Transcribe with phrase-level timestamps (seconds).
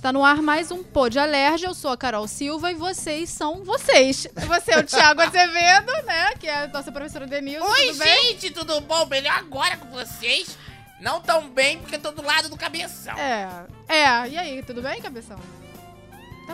[0.00, 1.66] Está no ar mais um Pô de Alerge.
[1.66, 4.26] Eu sou a Carol Silva e vocês são vocês.
[4.46, 6.34] Você é o Thiago Azevedo, né?
[6.38, 7.66] Que é a nossa professora Denilson.
[7.66, 8.22] Oi, tudo bem?
[8.30, 9.04] gente, tudo bom?
[9.06, 10.56] Melhor agora com vocês.
[11.02, 13.14] Não tão bem, porque eu tô do lado do cabeção.
[13.18, 14.28] É, é.
[14.28, 15.38] E aí, tudo bem, cabeção?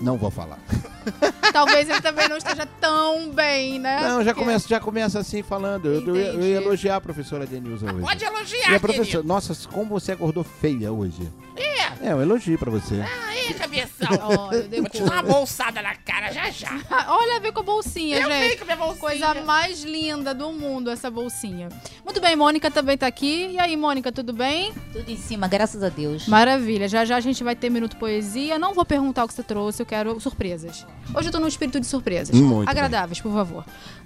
[0.01, 0.59] Não vou falar.
[1.52, 4.01] Talvez ele também não esteja tão bem, né?
[4.02, 5.87] Não, já Porque- começa, já começa assim falando.
[5.87, 8.01] Eu, eu, ia- eu ia elogiar a professora Denilson hoje.
[8.01, 9.24] Pode E elogiar, a professora, querido.
[9.28, 11.32] nossa, como você acordou feia hoje.
[11.56, 13.02] É, É, um elogio pra você.
[13.28, 14.09] aí, cabeção.
[14.48, 16.78] Olha, Vou te dar uma bolsada na cara já já.
[16.90, 18.40] Ah, Olha, veio com a bolsinha, Eu gente.
[18.40, 19.01] venho com a minha bolsinha.
[19.01, 21.68] Coisa mais linda do mundo, essa bolsinha.
[22.04, 23.48] Muito bem, Mônica também tá aqui.
[23.52, 24.73] E aí, Mônica, tudo bem?
[24.93, 26.29] Tudo em cima, graças a Deus.
[26.29, 26.88] Maravilha.
[26.88, 28.59] Já já a gente vai ter Minuto Poesia.
[28.59, 30.87] Não vou perguntar o que você trouxe, eu quero surpresas.
[31.15, 32.35] Hoje eu tô num espírito de surpresas.
[32.38, 33.65] Muito Agradáveis, por favor.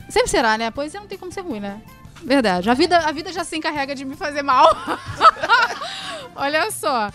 [0.08, 0.66] Sempre será, né?
[0.66, 1.80] A poesia não tem como ser ruim, né?
[2.22, 2.68] Verdade.
[2.68, 4.68] A vida, a vida já se encarrega de me fazer mal.
[6.36, 7.10] Olha só.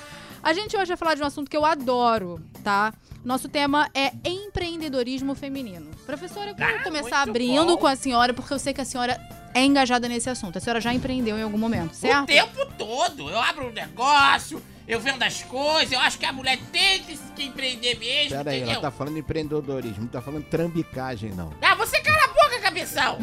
[0.46, 2.94] A gente hoje vai falar de um assunto que eu adoro, tá?
[3.24, 5.90] Nosso tema é empreendedorismo feminino.
[6.06, 7.78] Professora, eu quero Ah, começar abrindo bom.
[7.78, 9.20] com a senhora, porque eu sei que a senhora
[9.56, 10.58] é engajada nesse assunto.
[10.60, 12.26] A senhora já empreendeu em algum momento, certo?
[12.26, 13.28] O tempo todo.
[13.28, 17.18] Eu abro um negócio, eu vendo as coisas, eu acho que a mulher tem que,
[17.36, 18.74] que empreender mesmo, Pera aí, entendeu?
[18.74, 21.52] ela tá falando empreendedorismo, não tá falando trambicagem, não.
[21.60, 23.18] Ah, você cala a boca, cabeção.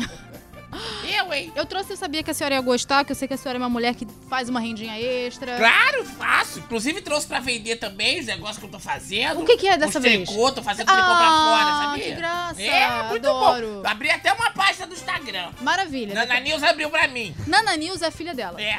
[1.04, 1.52] Eu, hein?
[1.54, 3.58] Eu trouxe, eu sabia que a senhora ia gostar, que eu sei que a senhora
[3.58, 5.56] é uma mulher que faz uma rendinha extra.
[5.56, 6.58] Claro, faço.
[6.60, 9.40] Inclusive trouxe pra vender também os negócios que eu tô fazendo.
[9.40, 10.28] O que que é dessa Os vez?
[10.28, 12.04] tricô, tô fazendo tricô pra fora, Ah, sabia?
[12.04, 12.62] que graça.
[12.62, 13.80] É, muito Adoro.
[13.82, 13.88] bom.
[13.88, 15.50] Abri até uma página do Instagram.
[15.60, 16.14] Maravilha.
[16.14, 17.34] Nana News abriu pra mim.
[17.46, 18.78] Nana News é filha dela, É.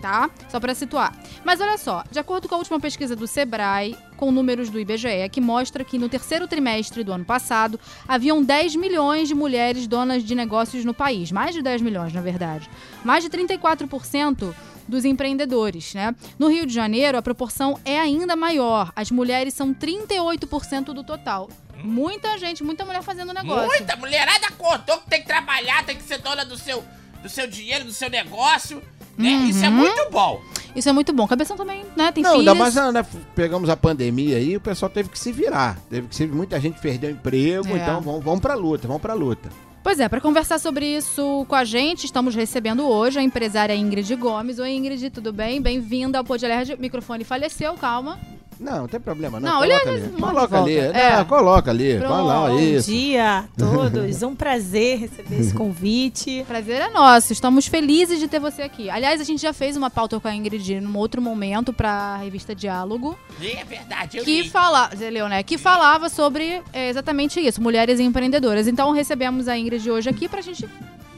[0.00, 0.30] tá?
[0.48, 1.14] Só pra situar.
[1.44, 5.28] Mas olha só, de acordo com a última pesquisa do Sebrae, com números do IBGE,
[5.30, 10.24] que mostra que no terceiro trimestre do ano passado, haviam 10 milhões de mulheres donas
[10.24, 11.30] de negócios no país.
[11.30, 12.68] Mais de 10 milhões, na verdade.
[13.04, 14.54] Mais de 34%
[14.88, 16.14] dos empreendedores, né?
[16.38, 18.90] No Rio de Janeiro, a proporção é ainda maior.
[18.96, 21.48] As mulheres são 38% do total.
[21.84, 23.68] Muita gente, muita mulher fazendo negócio.
[23.68, 26.82] Muita mulherada acordou que tem que trabalhar, tem que ser dona do seu,
[27.22, 28.82] do seu dinheiro, do seu negócio.
[29.16, 29.28] Né?
[29.48, 29.74] Isso é Uhum.
[29.74, 30.40] muito bom.
[30.76, 31.26] Isso é muito bom.
[31.26, 32.12] Cabeção também, né?
[32.12, 32.46] Tem não, filhos.
[32.48, 35.76] ainda mais né, pegamos a pandemia aí, o pessoal teve que se virar.
[35.90, 37.78] Teve que se, muita gente perdeu emprego, É.
[37.82, 39.48] então vamos, vamos pra luta, vamos pra luta.
[39.82, 44.14] Pois é, para conversar sobre isso com a gente, estamos recebendo hoje a empresária Ingrid
[44.16, 44.58] Gomes.
[44.58, 45.60] Oi, Ingrid, tudo bem?
[45.62, 46.74] Bem-vinda ao Pode Alerge.
[46.74, 48.18] O microfone faleceu, calma.
[48.60, 49.48] Não, não tem problema, não.
[49.48, 50.02] Não, coloca ele- ali.
[50.08, 50.76] ele Coloca ali.
[50.78, 51.16] É.
[51.16, 51.96] Não, coloca ali.
[51.98, 52.60] Vai lá, Pronto.
[52.60, 52.90] isso.
[52.90, 56.44] Bom dia a todos, um prazer receber esse convite.
[56.46, 58.90] Prazer é nosso, estamos felizes de ter você aqui.
[58.90, 62.16] Aliás, a gente já fez uma pauta com a Ingrid num outro momento para a
[62.16, 64.48] revista Diálogo, É verdade, eu que li.
[64.48, 65.42] fala, você leu, né?
[65.44, 68.66] Que falava sobre é, exatamente isso, mulheres empreendedoras.
[68.66, 70.68] Então recebemos a Ingrid hoje aqui pra gente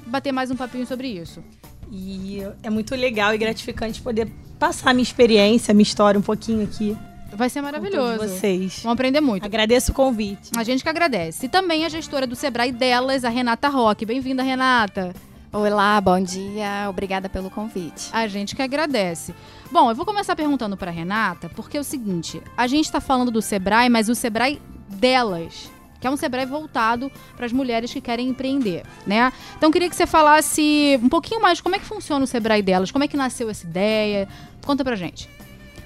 [0.07, 1.43] bater mais um papinho sobre isso.
[1.91, 4.29] E é muito legal e gratificante poder
[4.59, 6.97] passar minha experiência, minha história um pouquinho aqui
[7.41, 8.19] Vai ser com maravilhoso.
[8.19, 8.81] vocês.
[8.83, 9.47] Vamos aprender muito.
[9.47, 10.51] Agradeço o convite.
[10.55, 11.47] A gente que agradece.
[11.47, 14.05] E também a gestora do Sebrae delas, a Renata Roque.
[14.05, 15.15] Bem-vinda, Renata.
[15.51, 16.87] Olá, bom dia.
[16.91, 18.11] Obrigada pelo convite.
[18.13, 19.35] A gente que agradece.
[19.73, 23.31] Bom, eu vou começar perguntando para Renata, porque é o seguinte: a gente está falando
[23.31, 28.03] do Sebrae, mas o Sebrae delas, que é um Sebrae voltado para as mulheres que
[28.03, 29.33] querem empreender, né?
[29.57, 32.29] Então eu queria que você falasse um pouquinho mais de como é que funciona o
[32.29, 34.29] Sebrae delas, como é que nasceu essa ideia.
[34.61, 35.27] Conta pra gente.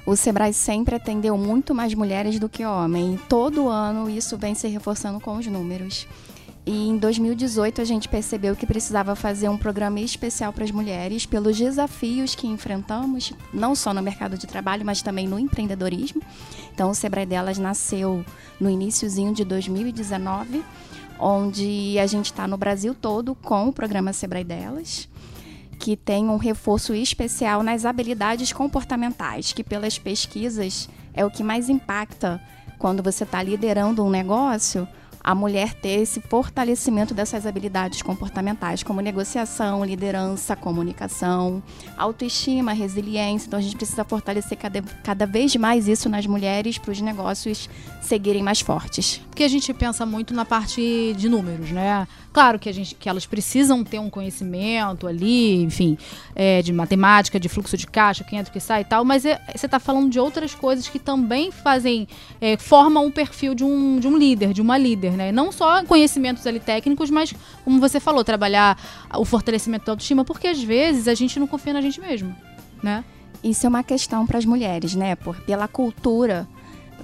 [0.07, 3.19] O Sebrae sempre atendeu muito mais mulheres do que homens.
[3.27, 6.07] Todo ano isso vem se reforçando com os números.
[6.67, 11.25] E em 2018 a gente percebeu que precisava fazer um programa especial para as mulheres
[11.25, 16.23] pelos desafios que enfrentamos, não só no mercado de trabalho, mas também no empreendedorismo.
[16.75, 18.23] Então o Sebrae delas nasceu
[18.61, 20.63] no iníciozinho de 2019,
[21.19, 25.09] onde a gente está no Brasil todo com o programa Sebrae delas
[25.75, 31.69] que tem um reforço especial nas habilidades comportamentais, que pelas pesquisas é o que mais
[31.69, 32.41] impacta
[32.79, 34.87] quando você está liderando um negócio,
[35.25, 41.63] a mulher ter esse fortalecimento dessas habilidades comportamentais, como negociação, liderança, comunicação,
[41.97, 43.47] autoestima, resiliência.
[43.47, 47.71] Então a gente precisa fortalecer cada, cada vez mais isso nas mulheres para os negócios
[48.03, 49.23] seguirem mais fortes.
[49.31, 52.07] Porque a gente pensa muito na parte de números, né?
[52.35, 55.97] Claro que, a gente, que elas precisam ter um conhecimento ali, enfim,
[56.35, 59.41] é, de matemática, de fluxo de caixa, quem entra, que sai e tal, mas é,
[59.55, 62.09] você está falando de outras coisas que também fazem,
[62.41, 65.31] é, formam um perfil de um, de um líder, de uma líder, né?
[65.31, 67.33] Não só conhecimentos ali técnicos, mas,
[67.65, 68.77] como você falou, trabalhar
[69.17, 72.35] o fortalecimento da autoestima, porque às vezes a gente não confia na gente mesmo,
[72.83, 73.05] né?
[73.45, 75.15] Isso é uma questão para as mulheres, né?
[75.15, 76.49] Por, pela cultura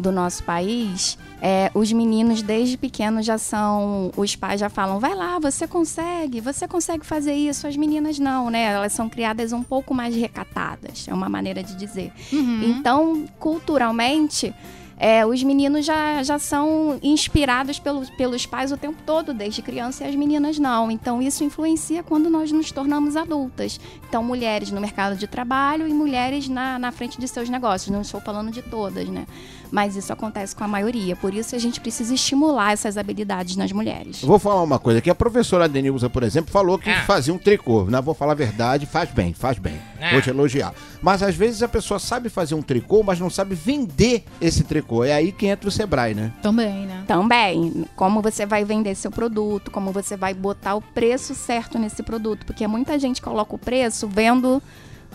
[0.00, 5.14] do nosso país, é, os meninos desde pequenos já são, os pais já falam, vai
[5.14, 7.67] lá, você consegue, você consegue fazer isso.
[7.67, 8.64] As meninas não, né?
[8.64, 12.12] Elas são criadas um pouco mais recatadas, é uma maneira de dizer.
[12.32, 12.62] Uhum.
[12.64, 14.55] Então, culturalmente,
[15.02, 20.05] é, os meninos já, já são inspirados pelos, pelos pais o tempo todo, desde criança,
[20.05, 20.91] e as meninas não.
[20.91, 23.81] Então, isso influencia quando nós nos tornamos adultas.
[24.06, 27.91] Então, mulheres no mercado de trabalho e mulheres na, na frente de seus negócios.
[27.91, 29.26] Não estou falando de todas, né?
[29.70, 31.14] Mas isso acontece com a maioria.
[31.17, 34.22] Por isso, a gente precisa estimular essas habilidades nas mulheres.
[34.22, 37.02] Vou falar uma coisa que a professora Denilza, por exemplo, falou que Ah.
[37.05, 37.84] fazia um tricô.
[37.84, 39.78] Não vou falar a verdade, faz bem, faz bem.
[40.00, 40.11] Ah.
[40.12, 40.75] Vou te elogiar.
[41.02, 45.05] Mas às vezes a pessoa sabe fazer um tricô, mas não sabe vender esse tricô.
[45.05, 46.32] É aí que entra o Sebrae, né?
[46.43, 47.05] Também, né?
[47.06, 52.02] Também, como você vai vender seu produto, como você vai botar o preço certo nesse
[52.02, 54.62] produto, porque muita gente coloca o preço vendo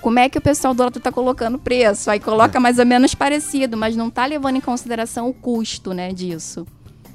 [0.01, 3.15] como é que o pessoal do outro tá colocando preço, aí coloca mais ou menos
[3.15, 6.65] parecido, mas não tá levando em consideração o custo, né, disso.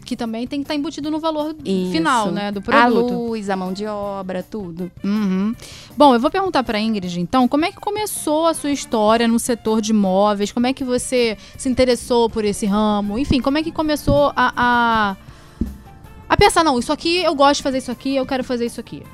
[0.05, 1.93] Que também tem que estar embutido no valor Isso.
[1.93, 2.51] final, né?
[2.51, 3.15] Do A produto.
[3.15, 4.91] luz, a mão de obra, tudo.
[5.05, 5.55] Uhum.
[5.97, 9.39] Bom, eu vou perguntar pra Ingrid, então, como é que começou a sua história no
[9.39, 10.51] setor de imóveis?
[10.51, 13.21] Como é que você se interessou por esse ramo?
[13.21, 15.17] Enfim, como é que começou a, a,
[16.29, 18.81] a pensar, não, isso aqui, eu gosto de fazer isso aqui, eu quero fazer isso
[18.81, 19.05] aqui.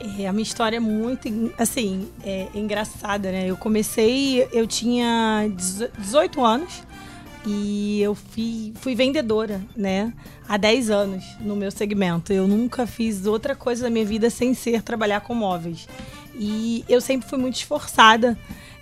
[0.00, 3.48] É, a minha história é muito, assim, é, engraçada, né?
[3.48, 5.48] Eu comecei, eu tinha
[5.98, 6.82] 18 anos
[7.46, 10.12] e eu fui, fui vendedora, né?
[10.48, 12.32] Há 10 anos no meu segmento.
[12.32, 15.86] Eu nunca fiz outra coisa na minha vida sem ser trabalhar com móveis.
[16.34, 18.36] E eu sempre fui muito esforçada.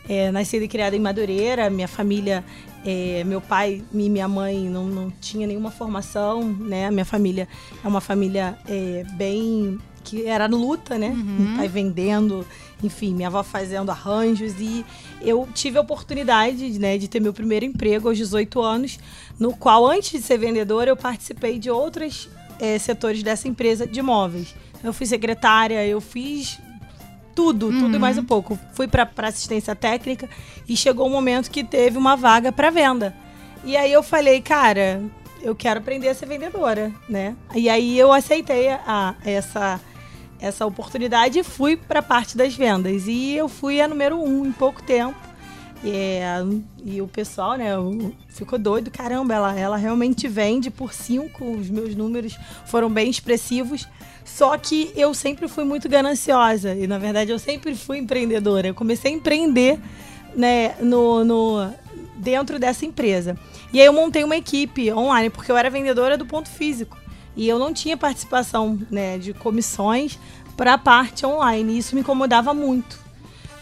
[0.09, 2.45] É, nascida e criada em Madureira, minha família,
[2.85, 6.91] é, meu pai e minha mãe não, não tinha nenhuma formação, né?
[6.91, 7.47] Minha família
[7.85, 11.11] é uma família é, bem que era luta, né?
[11.15, 12.47] Meu pai vendendo,
[12.83, 14.85] enfim, minha avó fazendo arranjos e
[15.21, 18.99] eu tive a oportunidade, né, de ter meu primeiro emprego aos 18 anos,
[19.39, 22.29] no qual antes de ser vendedora eu participei de outros
[22.61, 24.55] eh, setores dessa empresa de móveis.
[24.83, 26.59] Eu fui secretária, eu fiz
[27.35, 28.59] tudo, tudo e mais um pouco.
[28.75, 30.29] Fui para assistência técnica
[30.69, 33.15] e chegou um momento que teve uma vaga para venda.
[33.65, 35.01] E aí eu falei, cara,
[35.41, 37.37] eu quero aprender a ser vendedora, né?
[37.55, 39.81] E aí eu aceitei a, essa
[40.43, 43.07] essa oportunidade e fui para a parte das vendas.
[43.07, 45.17] E eu fui a número um em pouco tempo.
[45.85, 46.23] É,
[46.85, 47.71] e o pessoal, né,
[48.29, 48.91] ficou doido.
[48.91, 51.45] Caramba, ela, ela realmente vende por cinco.
[51.45, 52.37] Os meus números
[52.67, 53.89] foram bem expressivos.
[54.25, 56.75] Só que eu sempre fui muito gananciosa.
[56.75, 58.67] E, na verdade, eu sempre fui empreendedora.
[58.67, 59.79] Eu comecei a empreender
[60.35, 61.73] né, no, no,
[62.17, 63.39] dentro dessa empresa.
[63.73, 67.02] E aí eu montei uma equipe online, porque eu era vendedora do ponto físico.
[67.37, 70.19] E eu não tinha participação né, de comissões
[70.57, 71.75] para a parte online.
[71.75, 73.01] E isso me incomodava muito.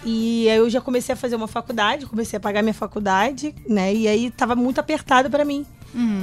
[0.04, 3.94] E aí eu já comecei a fazer uma faculdade, comecei a pagar minha faculdade, né?
[3.94, 5.66] E aí tava muito apertado para mim.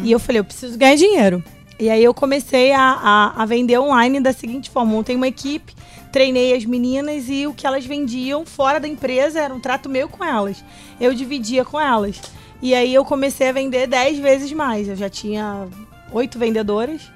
[0.03, 1.43] E eu falei, eu preciso ganhar dinheiro.
[1.79, 5.75] E aí eu comecei a, a, a vender online da seguinte forma: montei uma equipe,
[6.11, 10.09] treinei as meninas e o que elas vendiam fora da empresa era um trato meu
[10.09, 10.63] com elas.
[10.99, 12.19] Eu dividia com elas.
[12.61, 14.87] E aí eu comecei a vender 10 vezes mais.
[14.87, 15.67] Eu já tinha
[16.11, 17.11] oito vendedoras.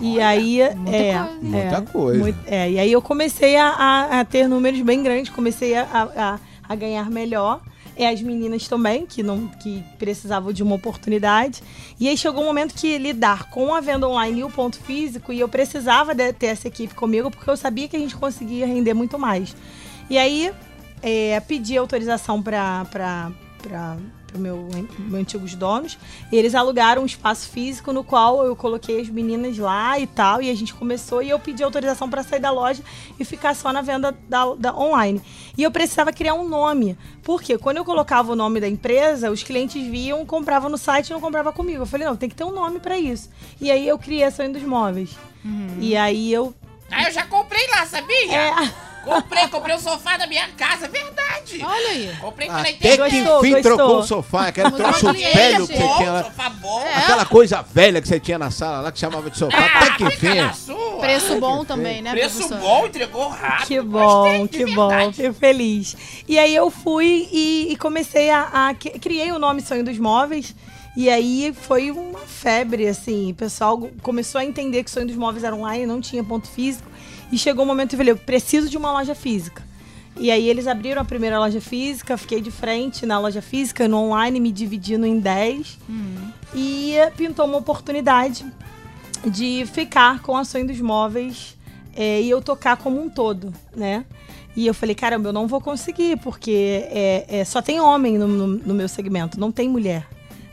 [0.00, 0.60] E aí.
[0.76, 1.38] muita é, coisa.
[1.42, 2.18] Muita é, coisa.
[2.18, 5.82] muito- é, e aí eu comecei a, a- a ter números bem grandes, comecei a,
[5.82, 7.60] a- a- a ganhar melhor.
[7.98, 11.62] E as meninas também, que não que precisavam de uma oportunidade.
[11.98, 15.32] E aí chegou um momento que lidar com a venda online e o ponto físico,
[15.32, 18.66] e eu precisava de ter essa equipe comigo, porque eu sabia que a gente conseguia
[18.66, 19.56] render muito mais.
[20.10, 20.52] E aí
[21.02, 22.84] é, pedi autorização para
[24.36, 25.98] o meu, meu antigos donos.
[26.30, 30.40] E eles alugaram um espaço físico no qual eu coloquei as meninas lá e tal.
[30.40, 32.82] E a gente começou e eu pedi autorização para sair da loja
[33.18, 35.20] e ficar só na venda da, da online.
[35.56, 36.96] E eu precisava criar um nome.
[37.22, 41.12] Porque quando eu colocava o nome da empresa, os clientes viam, compravam no site e
[41.12, 41.82] não compravam comigo.
[41.82, 43.30] Eu falei, não, tem que ter um nome para isso.
[43.60, 45.10] E aí eu criei a Sonho dos Móveis.
[45.80, 46.54] E aí eu.
[46.90, 48.32] Ah, eu já comprei lá, sabia?
[48.32, 48.54] É,
[49.06, 51.25] Comprei, comprei o sofá da minha casa, verdade.
[51.62, 52.10] Olha aí.
[52.20, 53.10] Comprei pela Até internet.
[53.10, 53.62] que enfim gostou.
[53.62, 56.24] trocou o sofá, aquele troço velho que bom, tinha lá.
[56.24, 56.80] sofá bom.
[56.82, 59.56] É, Aquela coisa velha que você tinha na sala lá que chamava de sofá.
[59.58, 60.98] Até que enfim.
[61.00, 63.66] Preço bom também, né, Preço bom, entregou rápido.
[63.66, 65.96] Que bom, que bom, fico feliz.
[66.28, 70.54] E aí eu fui e, comecei a, Criei o nome Sonho dos Móveis.
[70.96, 73.30] E aí foi uma febre, assim.
[73.32, 76.88] O pessoal começou a entender que Sonho dos Móveis era online, não tinha ponto físico.
[77.30, 79.62] E chegou o momento que eu falei, eu preciso de uma loja física.
[80.18, 83.98] E aí eles abriram a primeira loja física, fiquei de frente na loja física, no
[83.98, 85.78] online, me dividindo em 10.
[86.54, 88.44] E pintou uma oportunidade
[89.26, 91.56] de ficar com a Sonho dos Móveis
[91.94, 94.04] é, e eu tocar como um todo, né?
[94.54, 98.26] E eu falei, caramba, eu não vou conseguir, porque é, é, só tem homem no,
[98.26, 100.06] no- no meu segmento, não tem mulher.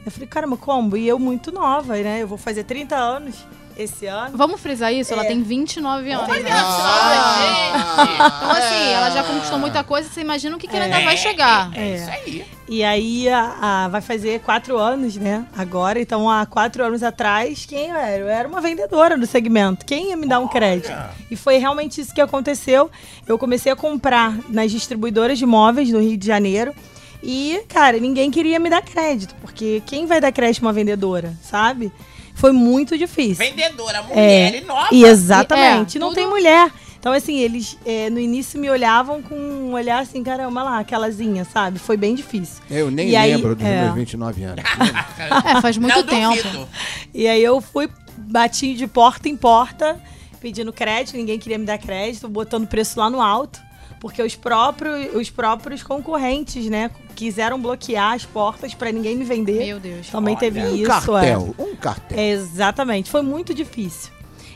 [0.06, 0.98] Eu falei, caramba, como?
[0.98, 2.22] E eu muito nova, né?
[2.22, 3.46] Eu vou fazer 30 anos
[3.78, 4.38] esse ano.
[4.38, 5.12] Vamos frisar isso?
[5.14, 5.18] É.
[5.18, 6.30] Ela tem 29 anos.
[6.30, 6.50] Olha né?
[6.52, 8.14] só, gente.
[8.38, 11.18] Então, assim, ela já conquistou muita coisa, você imagina o que, que ela ainda vai
[11.18, 11.72] chegar.
[11.76, 11.96] É, É.
[11.96, 12.46] isso aí.
[12.70, 15.46] E aí a- a- vai fazer quatro anos, né?
[15.56, 18.18] Agora, então há quatro anos atrás, quem eu era?
[18.18, 19.86] Eu era uma vendedora do segmento.
[19.86, 20.92] Quem ia me dar um crédito?
[21.30, 22.90] E foi realmente isso que aconteceu.
[23.28, 26.74] Eu comecei a comprar nas distribuidoras de imóveis do Rio de Janeiro.
[27.22, 31.34] E, cara, ninguém queria me dar crédito, porque quem vai dar crédito a uma vendedora,
[31.42, 31.90] sabe?
[32.34, 33.36] Foi muito difícil.
[33.46, 34.88] Vendedora, mulher e nova.
[34.92, 35.98] E exatamente.
[35.98, 36.72] É, não tudo- tem mulher.
[37.00, 41.44] Então, assim, eles é, no início me olhavam com um olhar assim, caramba, lá, aquelazinha,
[41.46, 41.78] sabe?
[41.78, 42.64] Foi bem difícil.
[42.72, 43.82] Eu nem E aí, lembro dos é.
[43.84, 44.64] meus 29 anos.
[45.46, 46.36] É, faz muito Não tempo.
[46.36, 46.68] duvido.
[47.14, 50.00] E aí eu fui, bati de porta em porta,
[50.40, 53.60] pedindo crédito, ninguém queria me dar crédito, botando preço lá no alto.
[54.04, 59.66] Porque os próprios, os próprios concorrentes, né, quiseram bloquear as portas pra ninguém me vender.
[59.66, 60.10] Meu Deus.
[60.10, 60.88] Também teve Um isso, é.
[60.88, 62.20] cartel, um cartel.
[62.20, 64.12] É, Exatamente, foi muito difícil.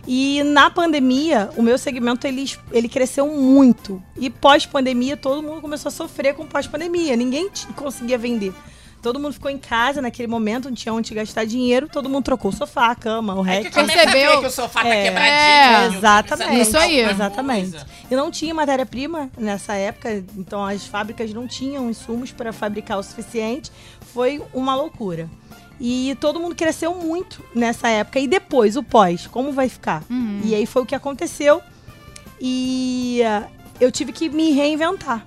[0.05, 4.03] E na pandemia, o meu segmento ele, ele cresceu muito.
[4.17, 7.15] E pós-pandemia, todo mundo começou a sofrer com pós-pandemia.
[7.15, 8.53] Ninguém conseguia vender.
[9.01, 11.87] Todo mundo ficou em casa naquele momento, não tinha onde gastar dinheiro.
[11.87, 14.41] Todo mundo trocou o sofá, a cama, o É que Percebeu?
[14.41, 15.93] que o sofá tá É, quebradinho.
[15.93, 16.61] é, exatamente.
[16.61, 16.99] Isso aí.
[16.99, 17.71] Exatamente.
[17.71, 17.85] coisa.
[18.09, 23.03] E não tinha matéria-prima nessa época, então as fábricas não tinham insumos para fabricar o
[23.03, 23.71] suficiente.
[24.13, 25.29] Foi uma loucura.
[25.79, 28.19] E todo mundo cresceu muito nessa época.
[28.19, 30.03] E depois, o pós, como vai ficar?
[30.09, 30.41] Uhum.
[30.43, 31.61] E aí foi o que aconteceu.
[32.41, 33.43] E ah,
[33.79, 35.25] eu tive que me reinventar.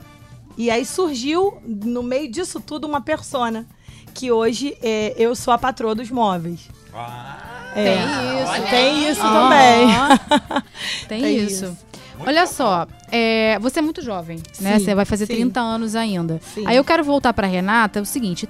[0.60, 3.66] E aí surgiu, no meio disso tudo, uma persona.
[4.12, 6.68] Que hoje é, eu sou a patroa dos móveis.
[6.92, 7.84] Ah, É.
[7.84, 8.50] Tem isso.
[8.50, 9.10] olha Tem aí.
[9.10, 9.88] isso também.
[11.08, 11.64] Tem, Tem isso.
[11.64, 11.78] isso.
[12.26, 14.78] Olha só, é, você é muito jovem, né?
[14.78, 15.34] Sim, Você vai fazer sim.
[15.36, 16.38] 30 anos ainda.
[16.52, 16.66] Sim.
[16.66, 18.46] Aí eu quero voltar pra Renata, é o seguinte,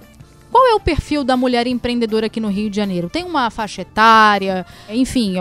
[0.50, 3.08] qual é o perfil da mulher empreendedora aqui no Rio de Janeiro?
[3.08, 4.66] Tem uma faixa etária?
[4.88, 5.34] Enfim,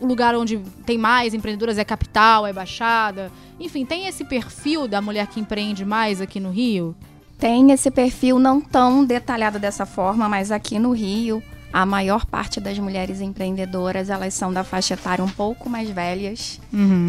[0.00, 3.30] o lugar onde tem mais empreendedoras é capital, é baixada?
[3.58, 6.94] Enfim, tem esse perfil da mulher que empreende mais aqui no Rio?
[7.38, 12.58] Tem esse perfil não tão detalhado dessa forma, mas aqui no Rio, a maior parte
[12.60, 16.58] das mulheres empreendedoras, elas são da faixa etária um pouco mais velhas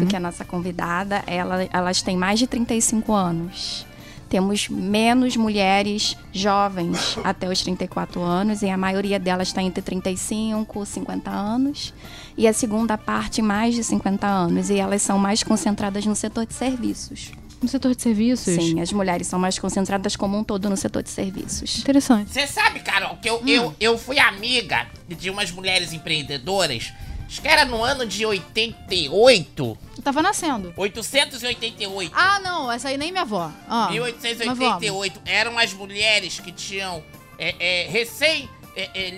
[0.00, 1.22] do que a nossa convidada.
[1.26, 3.86] Ela- elas têm mais de 35 anos.
[4.28, 10.82] Temos menos mulheres jovens até os 34 anos, e a maioria delas está entre 35
[10.82, 11.94] e 50 anos.
[12.36, 14.68] E a segunda parte, mais de 50 anos.
[14.70, 17.32] E elas são mais concentradas no setor de serviços.
[17.60, 18.54] No setor de serviços?
[18.54, 21.78] Sim, as mulheres são mais concentradas como um todo no setor de serviços.
[21.80, 22.30] Interessante.
[22.32, 23.48] Você sabe, Carol, que eu, Hum.
[23.48, 26.92] eu, eu fui amiga de umas mulheres empreendedoras.
[27.28, 29.78] Acho que era no ano de 88.
[29.98, 30.72] Eu tava nascendo.
[30.74, 32.10] 888.
[32.14, 33.52] Ah, não, essa aí nem minha avó.
[33.68, 34.18] Ah, mas vamos.
[34.80, 37.04] 1888 eram as mulheres que tinham
[37.38, 39.10] é, é, recém é, é,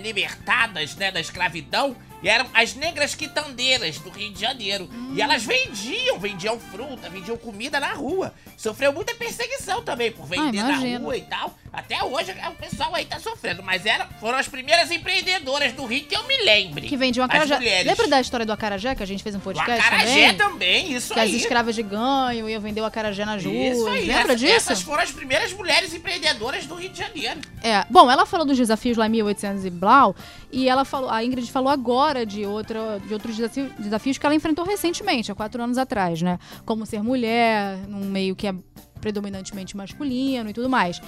[0.97, 4.87] né, da escravidão e eram as negras quitandeiras do Rio de Janeiro.
[4.91, 5.13] Hum.
[5.15, 8.33] E elas vendiam, vendiam fruta, vendiam comida na rua.
[8.57, 11.05] Sofreu muita perseguição também por vender na Ah, imagino.
[11.05, 11.57] rua e tal.
[11.73, 13.63] Até hoje o pessoal aí tá sofrendo.
[13.63, 16.87] Mas eram, foram as primeiras empreendedoras do Rio que eu me lembre.
[16.87, 17.55] Que vendiam As acarajé.
[17.55, 17.85] mulheres.
[17.87, 20.37] Lembra da história do acarajé que a gente fez um O podcast acarajé também?
[20.37, 21.35] também, isso Que as aí.
[21.37, 23.77] escravas de ganho iam vender o acarajé nas ruas.
[23.77, 24.55] Isso aí, Lembra essa- disso?
[24.55, 27.39] Essas foram as primeiras mulheres empreendedoras do Rio de Janeiro.
[27.63, 27.85] É.
[27.89, 30.13] Bom, ela falou dos desafios lá em 1800 e blau,
[30.51, 34.35] e ela falou, a Ingrid falou agora de, outra, de outros desafio- desafios que ela
[34.35, 36.37] enfrentou recentemente, há quatro anos atrás, né?
[36.65, 38.53] Como ser mulher, num meio que é
[38.99, 41.01] predominantemente masculino e tudo mais.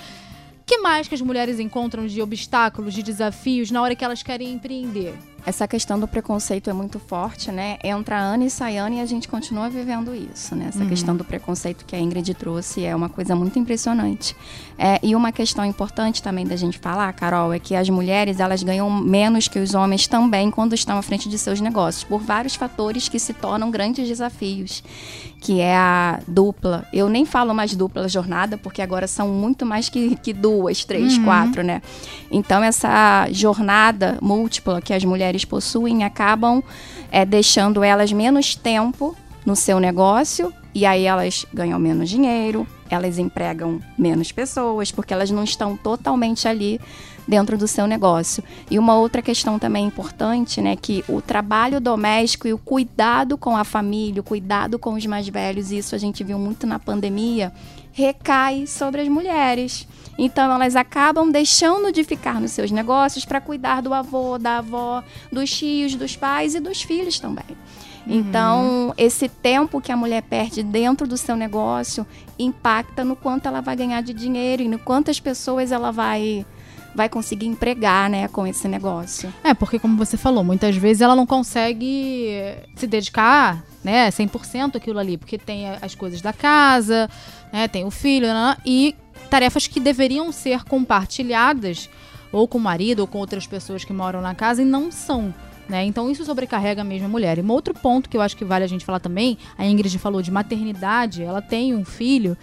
[0.73, 4.53] Que mais que as mulheres encontram de obstáculos, de desafios na hora que elas querem
[4.53, 5.13] empreender?
[5.45, 7.77] Essa questão do preconceito é muito forte, né?
[7.83, 10.67] Entra ano e sai ano e a gente continua vivendo isso, né?
[10.69, 14.35] Essa questão do preconceito que a Ingrid trouxe é uma coisa muito impressionante.
[14.77, 18.63] É, e uma questão importante também da gente falar, Carol, é que as mulheres elas
[18.63, 22.55] ganham menos que os homens também quando estão à frente de seus negócios, por vários
[22.55, 24.81] fatores que se tornam grandes desafios,
[25.41, 26.85] que é a dupla.
[26.93, 31.17] Eu nem falo mais dupla jornada, porque agora são muito mais que, que duas, três,
[31.17, 31.81] quatro, né?
[32.31, 36.61] Então, essa jornada múltipla que as mulheres possuem acabam
[37.11, 43.19] é, deixando elas menos tempo no seu negócio e aí elas ganham menos dinheiro, elas
[43.19, 46.81] empregam menos pessoas, porque elas não estão totalmente ali
[47.27, 48.43] dentro do seu negócio.
[48.69, 53.55] E uma outra questão também importante, né, que o trabalho doméstico e o cuidado com
[53.55, 57.53] a família, o cuidado com os mais velhos, isso a gente viu muito na pandemia,
[57.93, 59.87] recai sobre as mulheres.
[60.17, 65.03] Então elas acabam deixando de ficar nos seus negócios para cuidar do avô, da avó,
[65.31, 67.57] dos tios, dos pais e dos filhos também.
[68.05, 72.05] Então, esse tempo que a mulher perde dentro do seu negócio
[72.37, 76.45] impacta no quanto ela vai ganhar de dinheiro e no quantas pessoas ela vai
[76.95, 79.33] vai conseguir empregar, né, com esse negócio.
[79.43, 84.99] É, porque como você falou, muitas vezes ela não consegue se dedicar, né, 100% aquilo
[84.99, 87.09] ali, porque tem as coisas da casa,
[87.53, 88.95] né, tem o filho, né, e
[89.29, 91.89] tarefas que deveriam ser compartilhadas
[92.31, 95.33] ou com o marido ou com outras pessoas que moram na casa e não são.
[95.69, 95.85] Né?
[95.85, 97.37] Então isso sobrecarrega mesmo a mulher.
[97.37, 99.97] E um outro ponto que eu acho que vale a gente falar também, a Ingrid
[99.99, 102.35] falou de maternidade, ela tem um filho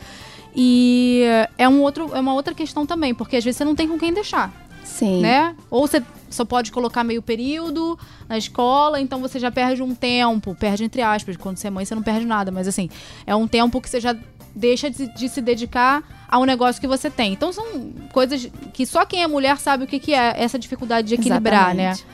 [0.55, 1.25] e
[1.59, 3.99] é um outro é uma outra questão também, porque às vezes você não tem com
[3.99, 4.53] quem deixar
[4.85, 5.21] Sim.
[5.21, 5.55] né?
[5.71, 7.99] Ou você só pode colocar meio período
[8.29, 11.85] na escola, então você já perde um tempo, perde entre aspas, quando você é mãe
[11.85, 12.89] você não perde nada, mas assim,
[13.27, 14.17] é um tempo que você já
[14.55, 17.33] deixa de, de se dedicar ao negócio que você tem.
[17.33, 21.09] Então são coisas que só quem é mulher sabe o que, que é essa dificuldade
[21.09, 22.05] de equilibrar, Exatamente.
[22.05, 22.11] né?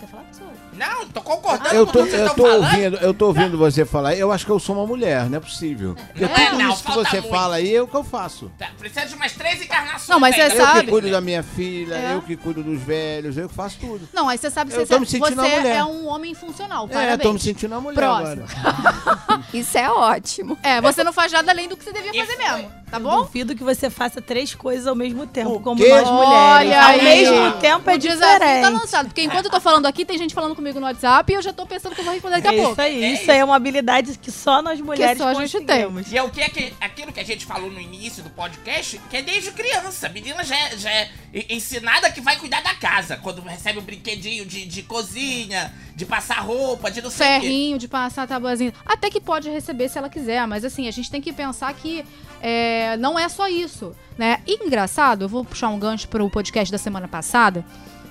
[0.00, 0.50] Quer falar, pessoal?
[0.72, 2.64] Não, tô concordando Eu com tô, o que vocês eu tô falando.
[2.64, 4.14] ouvindo, eu tô ouvindo você falar.
[4.14, 5.94] Eu acho que eu sou uma mulher, não é possível.
[5.94, 7.28] Porque Não é, tudo não, isso que você muito.
[7.30, 8.50] fala aí é o que eu faço.
[8.58, 10.08] Tá, Precisa de umas três encarnações.
[10.08, 10.42] Não, mas você.
[10.42, 10.80] Eu sabe.
[10.84, 12.14] que cuido da minha filha, É.
[12.14, 14.08] eu que cuido dos velhos, eu que faço tudo.
[14.12, 15.76] Não, aí você sabe que Eu você, tô me sentindo você uma mulher.
[15.76, 16.86] é um homem funcional.
[16.90, 17.22] É, Parabéns.
[17.22, 18.44] tô me sentindo uma mulher Próximo.
[18.64, 19.42] agora.
[19.52, 20.58] Isso é ótimo.
[20.62, 22.44] É, você não faz nada além do que você devia E fazer foi.
[22.56, 23.22] mesmo, tá Eu bom?
[23.22, 25.88] duvido que você faça três coisas ao mesmo tempo, O como quê?
[25.88, 26.68] nós mulheres.
[26.70, 27.02] Olha ao aí.
[27.02, 28.68] mesmo tempo é o tá diferente.
[28.70, 29.06] lançado.
[29.06, 31.52] Porque enquanto eu tô falando aqui, tem gente falando comigo no WhatsApp e eu já
[31.52, 32.72] tô pensando que eu vou responder daqui a É pouco.
[32.72, 35.82] isso aí, isso aí é uma habilidade que só nós mulheres só a gente tem.
[35.84, 36.12] conseguimos.
[36.12, 39.00] E é o que é que aquilo que a gente falou no início do podcast,
[39.10, 40.06] que é desde criança.
[40.06, 41.10] A menina já é, já é
[41.48, 43.16] ensinada que vai cuidar da casa.
[43.16, 45.72] Quando recebe um brinquedinho de, de cozinha,
[46.04, 48.72] de passar roupa, de não sei o ferrinho de passar tabuazinho.
[48.84, 52.04] Até que pode receber se ela quiser, mas assim, a gente tem que pensar que
[52.40, 54.40] é, não é só isso, né?
[54.46, 57.64] E engraçado, eu vou puxar um gancho pro podcast da semana passada,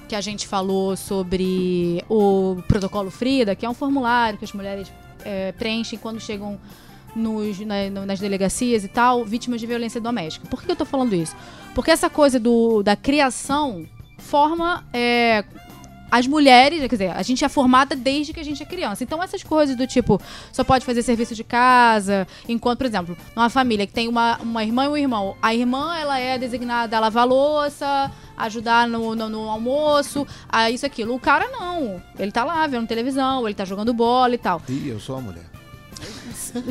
[0.08, 4.92] que a gente falou sobre o protocolo Frida, que é um formulário que as mulheres
[5.24, 6.60] é, preenchem quando chegam
[7.16, 10.48] nos- na- no- nas delegacias e tal, vítimas de violência doméstica.
[10.48, 11.36] Por que eu tô falando isso?
[11.76, 13.86] Porque essa coisa do, da criação
[14.18, 15.44] forma é,
[16.12, 19.02] as mulheres, quer dizer, a gente é formada desde que a gente é criança.
[19.04, 20.22] Então, essas coisas do tipo,
[20.52, 24.62] só pode fazer serviço de casa, enquanto, por exemplo, numa família que tem uma, uma
[24.64, 29.30] irmã e um irmão, a irmã, ela é designada a lavar louça, ajudar no, no,
[29.30, 31.16] no almoço, a isso, aquilo.
[31.16, 32.02] O cara, não.
[32.20, 34.62] Ele tá lá vendo televisão, ele tá jogando bola e tal.
[34.68, 35.46] Ih, eu sou uma mulher.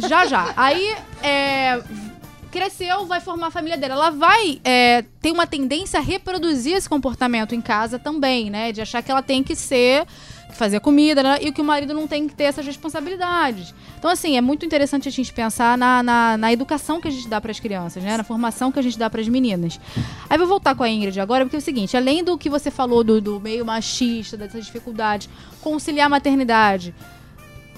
[0.06, 0.52] Já, já.
[0.56, 1.82] Aí, é,
[2.50, 3.94] cresceu, vai formar a família dela.
[3.94, 8.72] Ela vai é, ter uma tendência a reproduzir esse comportamento em casa também, né?
[8.72, 10.06] De achar que ela tem que ser,
[10.52, 11.38] fazer comida, né?
[11.40, 13.74] E que o marido não tem que ter essas responsabilidades.
[13.98, 17.28] Então, assim, é muito interessante a gente pensar na, na, na educação que a gente
[17.28, 18.16] dá para as crianças, né?
[18.16, 19.80] Na formação que a gente dá para as meninas.
[20.28, 22.70] Aí vou voltar com a Ingrid agora, porque é o seguinte, além do que você
[22.70, 25.28] falou do, do meio machista, dessas dificuldades,
[25.60, 26.94] conciliar a maternidade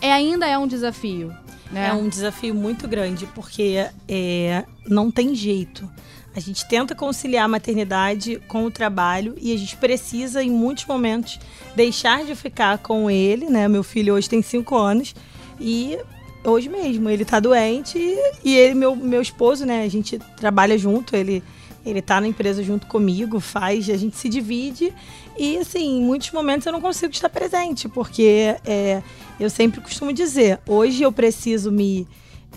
[0.00, 1.32] é, ainda é um desafio.
[1.72, 1.88] Né?
[1.88, 5.88] É um desafio muito grande, porque é, não tem jeito.
[6.34, 10.86] A gente tenta conciliar a maternidade com o trabalho e a gente precisa, em muitos
[10.86, 11.38] momentos,
[11.74, 13.68] deixar de ficar com ele, né?
[13.68, 15.14] Meu filho hoje tem cinco anos
[15.60, 15.98] e
[16.44, 19.82] hoje mesmo ele tá doente e, e ele, meu, meu esposo, né?
[19.82, 21.42] A gente trabalha junto, ele,
[21.84, 24.92] ele tá na empresa junto comigo, faz, a gente se divide
[25.36, 29.02] e, assim, em muitos momentos eu não consigo estar presente, porque é,
[29.38, 32.06] eu sempre costumo dizer, hoje eu preciso me,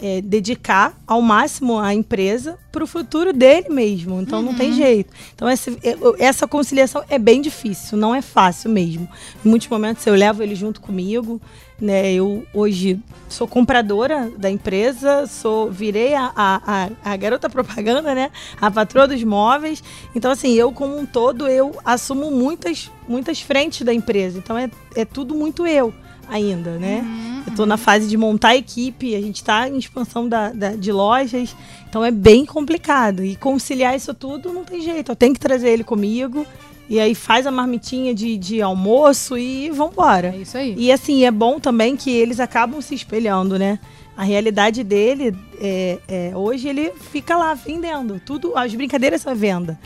[0.02, 4.22] é, dedicar ao máximo a empresa para o futuro dele mesmo.
[4.22, 5.14] Então não tem jeito.
[5.34, 9.08] Então essa, é, essa conciliação é bem difícil, não é fácil mesmo.
[9.44, 11.42] Em muitos momentos eu levo ele junto comigo.
[11.78, 18.16] Né, eu hoje sou compradora da empresa, sou virei a, a, a, a garota propaganda,
[18.16, 18.32] né?
[18.62, 19.84] A patroa dos móveis.
[20.16, 24.38] Então, assim, eu como um todo, eu assumo muitas, muitas frentes da empresa.
[24.38, 25.94] Então é, é tudo muito eu
[26.30, 27.02] ainda, né?
[27.04, 30.50] Uhum, Eu tô na fase de montar a equipe, a gente tá em expansão da,
[30.52, 31.56] da- de lojas,
[31.90, 33.24] então é bem complicado.
[33.24, 35.12] E conciliar isso tudo não tem jeito.
[35.12, 36.46] Eu tenho que trazer ele comigo,
[36.90, 40.34] e aí faz a marmitinha de, de almoço e vambora.
[40.36, 40.76] É isso aí.
[40.78, 43.80] E assim, é bom também que eles acabam se espelhando, né?
[44.18, 48.22] A realidade dele, é, é, hoje ele fica lá vendendo.
[48.26, 49.78] Tudo, as brincadeiras são venda.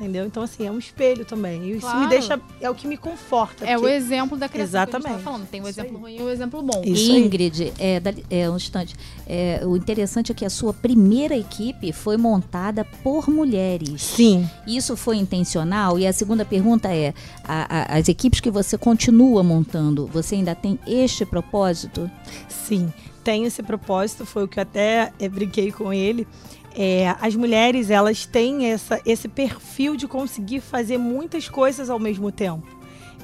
[0.00, 0.24] Entendeu?
[0.24, 1.62] Então, assim, é um espelho também.
[1.64, 2.00] E isso Claro.
[2.00, 2.40] me deixa.
[2.58, 3.66] É o que me conforta.
[3.66, 5.22] É o porque- exemplo da criação que a gente Exatamente.
[5.22, 5.46] tava falando.
[5.50, 6.02] Tem o Isso exemplo aí.
[6.02, 6.82] ruim e o exemplo bom.
[6.82, 7.12] Isso.
[7.12, 8.94] Ingrid, é, é, um instante.
[9.26, 14.00] É, o interessante é que a sua primeira equipe foi montada por mulheres.
[14.02, 14.48] Sim.
[14.66, 15.98] Isso foi intencional?
[15.98, 17.12] E a segunda pergunta é:
[17.44, 22.10] a- a- as equipes que você continua montando, você ainda tem este propósito?
[22.48, 26.26] Sim, tem esse propósito, foi o que eu até eh, brinquei com ele.
[26.74, 32.30] É, as mulheres, elas têm essa, esse perfil de conseguir fazer muitas coisas ao mesmo
[32.30, 32.66] tempo.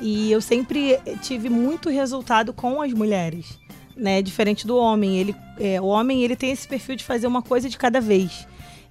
[0.00, 3.58] E eu sempre eh, tive muito resultado com as mulheres,
[3.96, 4.20] né?
[4.20, 5.16] Diferente do homem.
[5.16, 8.46] Ele, é, o homem, ele tem esse perfil de fazer uma coisa de cada vez.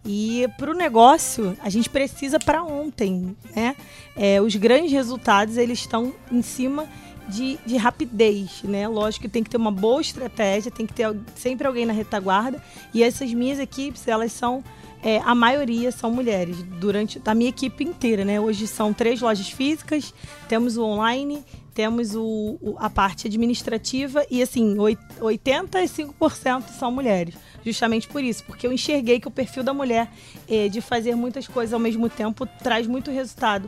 [0.05, 3.75] E para o negócio, a gente precisa para ontem, né?
[4.15, 6.87] É, os grandes resultados, eles estão em cima
[7.29, 8.87] de, de rapidez, né?
[8.87, 12.61] Lógico que tem que ter uma boa estratégia, tem que ter sempre alguém na retaguarda.
[12.93, 14.63] E essas minhas equipes, elas são,
[15.03, 18.39] é, a maioria são mulheres, durante a minha equipe inteira, né?
[18.39, 20.13] Hoje são três lojas físicas,
[20.47, 27.35] temos o online, temos o, o- a parte administrativa e, assim, oit- 85% são mulheres.
[27.65, 30.07] Justamente por isso, porque eu enxerguei que o perfil da mulher
[30.47, 33.67] eh, de fazer muitas coisas ao mesmo tempo traz muito resultado,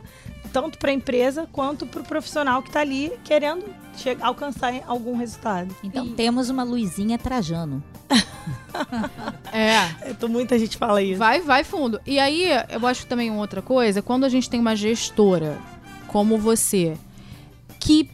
[0.52, 3.64] tanto para a empresa quanto para o profissional que está ali querendo
[3.96, 5.74] chegar, alcançar algum resultado.
[5.82, 7.82] Então E- temos uma Luizinha Trajano.
[9.52, 10.12] É.
[10.14, 11.18] Tô- muita gente fala isso.
[11.18, 12.00] Vai, vai fundo.
[12.06, 15.58] E aí, eu acho também uma outra coisa, quando a gente tem uma gestora
[16.06, 16.96] como você,
[17.78, 18.10] que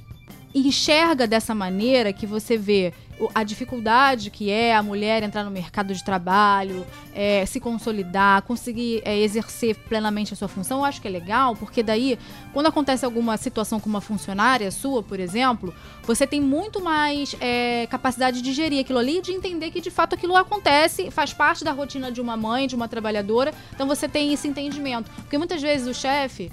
[0.55, 2.93] enxerga dessa maneira, que você vê
[3.35, 9.03] a dificuldade que é a mulher entrar no mercado de trabalho, é, se consolidar, conseguir
[9.05, 12.19] é, exercer plenamente a sua função, eu acho que é legal, porque daí,
[12.53, 17.87] quando acontece alguma situação com uma funcionária sua, por exemplo, você tem muito mais é,
[17.89, 21.73] capacidade de gerir aquilo ali de entender que de fato aquilo acontece, faz parte da
[21.73, 25.11] rotina de uma mãe, de uma trabalhadora, então você tem esse entendimento.
[25.11, 26.51] Porque muitas vezes o chefe,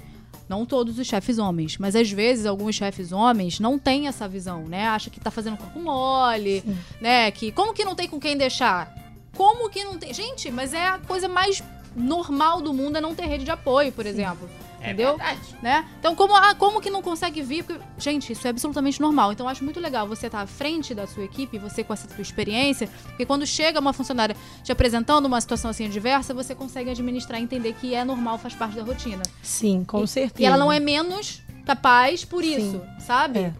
[0.52, 4.64] não todos os chefes homens, mas às vezes alguns chefes homens não têm essa visão,
[4.68, 4.86] né?
[4.86, 6.62] Acha que tá fazendo corpo mole,
[7.00, 7.30] né?
[7.30, 8.94] Que como que não tem com quem deixar?
[9.34, 10.12] Como que não tem?
[10.12, 11.62] Gente, mas é a coisa mais
[11.96, 14.48] normal do mundo é não ter rede de apoio, por exemplo.
[14.82, 15.16] É Entendeu?
[15.16, 15.40] verdade.
[15.62, 15.84] Né?
[16.00, 17.62] Então, como, ah, como que não consegue vir?
[17.64, 19.32] Porque, gente, isso é absolutamente normal.
[19.32, 22.08] Então, eu acho muito legal você estar à frente da sua equipe, você com essa
[22.08, 26.90] sua experiência, porque quando chega uma funcionária te apresentando uma situação assim adversa, você consegue
[26.90, 29.22] administrar e entender que é normal, faz parte da rotina.
[29.42, 30.42] Sim, com E- certeza.
[30.42, 33.38] E ela não é menos capaz por isso, sabe?
[33.38, 33.52] É.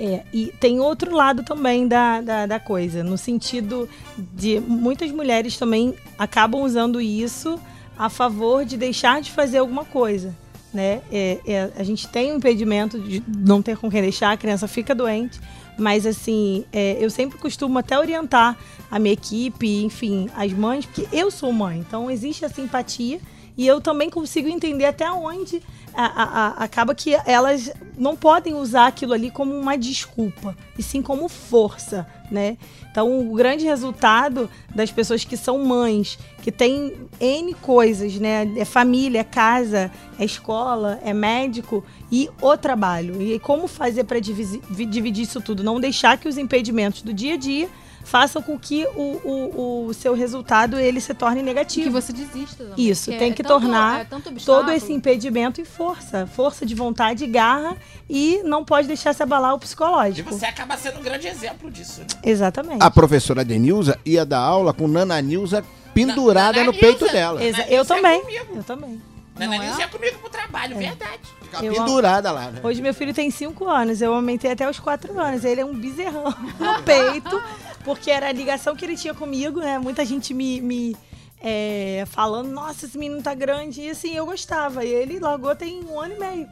[0.00, 5.58] É, e tem outro lado também da, da, da coisa, no sentido de muitas mulheres
[5.58, 7.58] também acabam usando isso
[7.98, 10.36] a favor de deixar de fazer alguma coisa.
[10.78, 11.02] Né?
[11.10, 14.68] É, é, a gente tem um impedimento de não ter com quem deixar, a criança
[14.68, 15.40] fica doente,
[15.76, 18.56] mas assim, é, eu sempre costumo até orientar
[18.88, 23.18] a minha equipe, enfim, as mães, porque eu sou mãe, então existe a simpatia
[23.58, 25.60] e eu também consigo entender até onde
[25.92, 30.82] a- a- a- acaba que elas não podem usar aquilo ali como uma desculpa, e
[30.82, 32.56] sim como força, né?
[32.90, 38.48] Então, o grande resultado das pessoas que são mães, que têm N coisas, né?
[38.56, 43.20] É família, é casa, é escola, é médico e o trabalho.
[43.20, 45.64] E como fazer para dividir isso tudo?
[45.64, 47.68] Não deixar que os impedimentos do dia a dia
[48.08, 51.90] façam com que o, o, o seu resultado ele se torne Que negativo.
[51.90, 52.88] você desista também.
[52.88, 54.06] Isso, porque tem é que tanto- tornar é
[54.44, 57.76] todo esse impedimento em força, força de vontade, garra
[58.08, 60.32] e não pode deixar se abalar o E psicológico.
[60.32, 62.06] você acaba sendo um grande exemplo disso, né?
[62.24, 62.82] Exatamente.
[62.82, 67.12] A professora Denilza ia dar aula com Nana Nilza pendurada Na- no Nana peito Nilza.
[67.12, 67.44] dela.
[67.44, 68.20] Exa- Nana eu Nilza é também.
[68.22, 68.46] comigo.
[68.56, 69.02] Eu também.
[69.38, 69.66] Nana Não é?
[69.66, 71.20] Nilza é comigo pro trabalho, verdade.
[71.42, 72.60] Fica Eu- pendurada lá, né?
[72.62, 75.44] Hoje meu filho tem 5 anos, eu aumentei até os 4 anos.
[75.44, 76.24] Ele é um bezerrão
[76.58, 77.42] no peito,
[77.84, 79.78] porque era a ligação que ele tinha comigo, né?
[79.78, 80.96] Muita gente me, me,
[81.40, 83.82] é, falando, nossa, esse menino tá grande.
[83.82, 84.84] E assim, eu gostava.
[84.84, 86.48] E ele largou tem um ano e meio.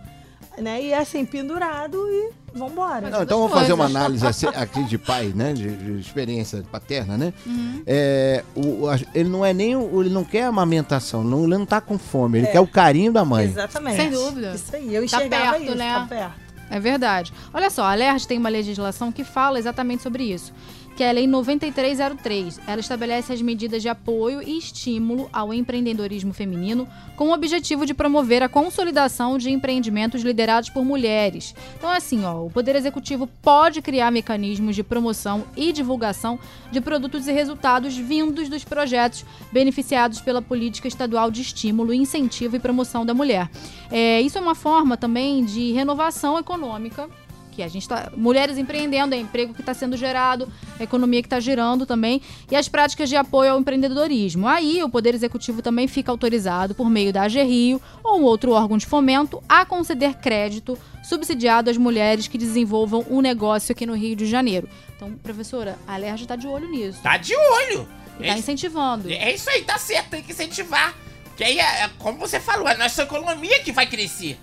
[0.59, 0.83] Né?
[0.83, 3.11] E assim, pendurado e vambora.
[3.11, 5.53] Não, então vamos fazer uma análise assim- aqui de pai, né?
[5.53, 7.33] De, de experiência paterna, né?
[7.47, 7.83] Uhum.
[7.87, 9.77] É, o, a- ele não é nem.
[9.77, 12.53] o- Ele não quer amamentação, não, ele não tá com fome, ele É.
[12.53, 13.45] quer o carinho da mãe.
[13.47, 13.97] Exatamente.
[13.97, 14.53] Sem dúvida.
[14.55, 15.92] Isso aí, eu Tá enxergava perto, isso, né?
[15.95, 16.47] tá perto.
[16.69, 17.33] É verdade.
[17.55, 20.53] Olha só, a LERJ tem uma legislação que fala exatamente sobre isso,
[20.96, 22.59] que é a Lei 9303.
[22.66, 27.92] Ela estabelece as medidas de apoio e estímulo ao empreendedorismo feminino com o objetivo de
[27.92, 31.54] promover a consolidação de empreendimentos liderados por mulheres.
[31.76, 36.38] Então, assim, ó, o Poder Executivo pode criar mecanismos de promoção e divulgação
[36.72, 42.61] de produtos e resultados vindos dos projetos beneficiados pela política estadual de estímulo, incentivo e
[42.61, 43.50] promoção da mulher.
[43.90, 47.09] É, isso é uma forma também de renovação econômica.
[47.57, 48.12] Que a gente tá.
[48.14, 50.47] Mulheres empreendendo, é emprego que está sendo gerado,
[50.79, 54.47] a economia que está girando também, e as práticas de apoio ao empreendedorismo.
[54.47, 58.77] Aí o Poder Executivo também fica autorizado, por meio da AG Rio ou outro órgão
[58.77, 64.14] de fomento, a conceder crédito subsidiado às mulheres que desenvolvam um negócio aqui no Rio
[64.14, 64.69] de Janeiro.
[64.95, 67.01] Então, professora, a LERJ está de olho nisso.
[67.03, 67.88] Tá de olho.
[68.21, 69.11] Está É, incentivando.
[69.11, 70.95] é isso aí, tá certo, tem que incentivar.
[71.38, 74.38] Que aí, é, é como você falou, é a nossa economia que vai crescer,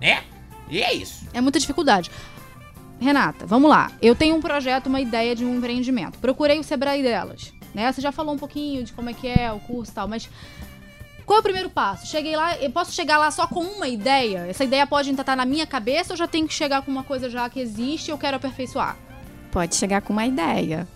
[0.00, 0.22] né?
[0.70, 1.26] E é isso.
[1.32, 2.10] É muita dificuldade.
[3.00, 3.92] Renata, vamos lá.
[4.02, 6.18] Eu tenho um projeto, uma ideia de um empreendimento.
[6.18, 7.52] Procurei o Sebrae delas.
[7.74, 7.90] Né?
[7.92, 10.28] Você já falou um pouquinho de como é que é o curso e tal, mas
[11.24, 12.06] qual é o primeiro passo?
[12.06, 14.46] Cheguei lá, eu posso chegar lá só com uma ideia?
[14.48, 17.04] Essa ideia pode ainda estar na minha cabeça ou já tenho que chegar com uma
[17.04, 18.96] coisa já que existe e eu quero aperfeiçoar?
[19.52, 20.88] Pode chegar com uma ideia.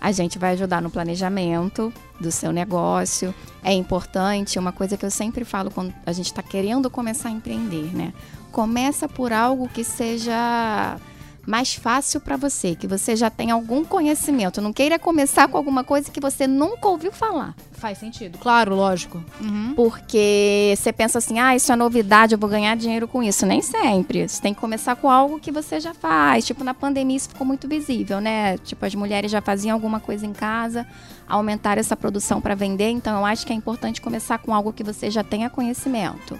[0.00, 3.34] A gente vai ajudar no planejamento do seu negócio.
[3.64, 7.32] É importante, uma coisa que eu sempre falo quando a gente está querendo começar a
[7.32, 8.12] empreender, né?
[8.52, 10.98] Começa por algo que seja
[11.48, 14.60] mais fácil para você, que você já tem algum conhecimento.
[14.60, 17.54] Não queira começar com alguma coisa que você nunca ouviu falar.
[17.72, 18.36] Faz sentido.
[18.38, 19.24] Claro, lógico.
[19.40, 19.72] Uhum.
[19.74, 23.46] Porque você pensa assim, ah, isso é novidade, eu vou ganhar dinheiro com isso.
[23.46, 24.28] Nem sempre.
[24.28, 26.44] Você tem que começar com algo que você já faz.
[26.44, 28.58] Tipo, na pandemia isso ficou muito visível, né?
[28.58, 30.86] Tipo, as mulheres já faziam alguma coisa em casa,
[31.26, 32.90] aumentaram essa produção para vender.
[32.90, 36.38] Então, eu acho que é importante começar com algo que você já tenha conhecimento.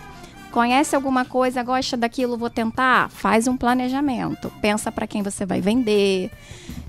[0.51, 3.11] Conhece alguma coisa, gosta daquilo, vou tentar?
[3.11, 4.51] Faz um planejamento.
[4.61, 6.31] Pensa para quem você vai vender,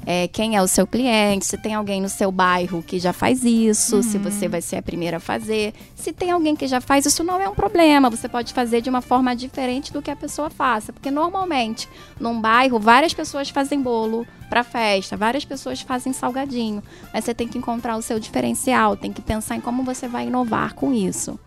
[0.06, 3.44] é, quem é o seu cliente, se tem alguém no seu bairro que já faz
[3.44, 5.74] isso, se você vai ser a primeira a fazer.
[5.94, 8.10] Se tem alguém que já faz, isso não é um problema.
[8.10, 10.92] Você pode fazer de uma forma diferente do que a pessoa faça.
[10.94, 11.88] Porque normalmente,
[12.20, 16.82] num bairro, várias pessoas fazem bolo para festa, várias pessoas fazem salgadinho.
[17.14, 20.28] Mas você tem que encontrar o seu diferencial, tem que pensar em como você vai
[20.28, 21.38] inovar com isso.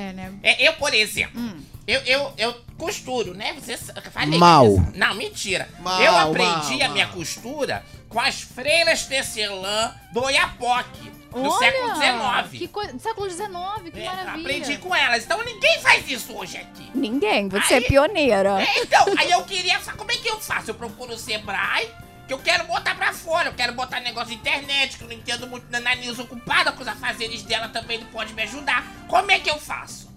[0.00, 0.32] É, né?
[0.42, 1.40] É, eu, por exemplo,
[1.86, 3.54] eu, eu, eu costuro, né?
[3.60, 3.76] Você
[4.10, 4.68] falei Mal.
[4.68, 4.92] disso.
[4.94, 5.68] Não, mentira.
[5.80, 7.14] Mal, eu aprendi mal, a minha mal.
[7.16, 12.58] costura com as freiras tecelã do Oiapoque, no Olha, século XIX.
[12.58, 12.98] Que coisa.
[12.98, 13.48] Século XIX,
[13.92, 14.40] que É, maravilha.
[14.40, 15.24] aprendi com elas.
[15.24, 16.90] Então ninguém faz isso hoje aqui.
[16.94, 18.62] Ninguém, você Aí- é pioneira.
[18.62, 20.70] É, então, aí eu queria saber como é que eu faço.
[20.70, 21.88] Eu procuro o Sebrae,
[22.30, 23.48] que eu quero botar pra fora.
[23.48, 26.80] Eu quero botar negócio de internet, que eu não entendo muito da Nanisa ocupada com
[26.80, 28.86] os afazeres dela também não pode me ajudar.
[29.08, 30.08] Como é que eu faço?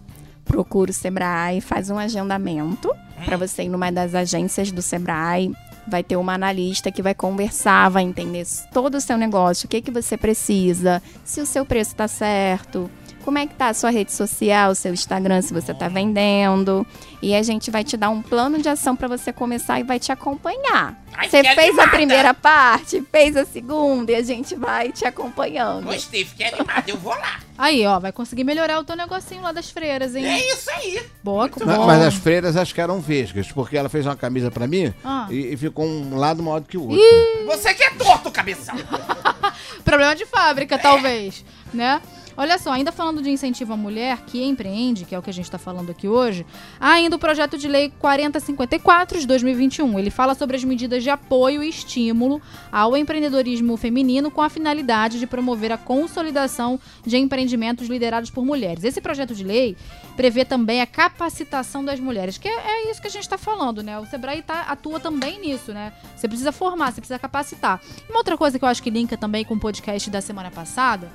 [0.45, 3.26] procura o Sebrae, faz um agendamento Hum.
[3.26, 5.52] para você ir numa das agências do Sebrae.
[5.88, 9.82] Vai ter uma analista que vai conversar, vai entender todo o seu negócio, o que,
[9.82, 12.91] que você precisa, se o seu preço está certo,
[13.23, 16.86] como é que tá a sua rede social, o seu Instagram, se você está vendendo.
[17.21, 19.97] E a gente vai te dar um plano de ação para você começar e vai
[19.99, 21.01] te acompanhar.
[21.15, 21.83] Ai, você fez animada.
[21.83, 25.86] a primeira parte, fez a segunda e a gente vai te acompanhando.
[25.86, 27.39] Gostei, fiquei animado, eu vou lá.
[27.57, 30.25] Aí, ó, vai conseguir melhorar o teu negocinho lá das freiras, hein?
[30.25, 31.01] É isso aí.
[31.23, 31.86] Boa, Não, bom.
[31.86, 35.27] Mas as freiras acho que eram vesgas, porque ela fez uma camisa pra mim Ah.
[35.29, 36.99] e, e ficou um lado maior do que o outro.
[37.45, 38.75] Você que é torto, cabeção.
[39.86, 42.01] Problema de fábrica, talvez, né?
[42.36, 45.34] Olha só, ainda falando de incentivo à mulher que empreende, que é o que a
[45.34, 46.46] gente está falando aqui hoje,
[46.80, 50.00] há ainda o projeto de lei 4054 de 2021.
[50.00, 52.41] Ele fala sobre as medidas de apoio e estímulo
[52.72, 58.84] ao empreendedorismo feminino com a finalidade de promover a consolidação de empreendimentos liderados por mulheres.
[58.84, 59.78] Esse projeto de lei
[60.15, 63.84] prevê também a capacitação das mulheres, que é, é isso que a gente está falando,
[63.84, 64.00] né?
[64.00, 65.93] O Sebrae tá, atua também nisso, né?
[66.15, 67.80] Você precisa formar, você precisa capacitar.
[68.10, 71.12] Uma outra coisa que eu acho que linka também com o podcast da semana passada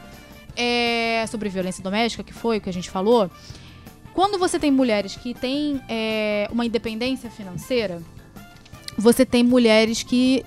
[0.59, 3.31] é sobre violência doméstica, que foi o que a gente falou.
[4.13, 8.03] Quando você tem mulheres que têm é, uma independência financeira,
[8.97, 10.45] você tem mulheres que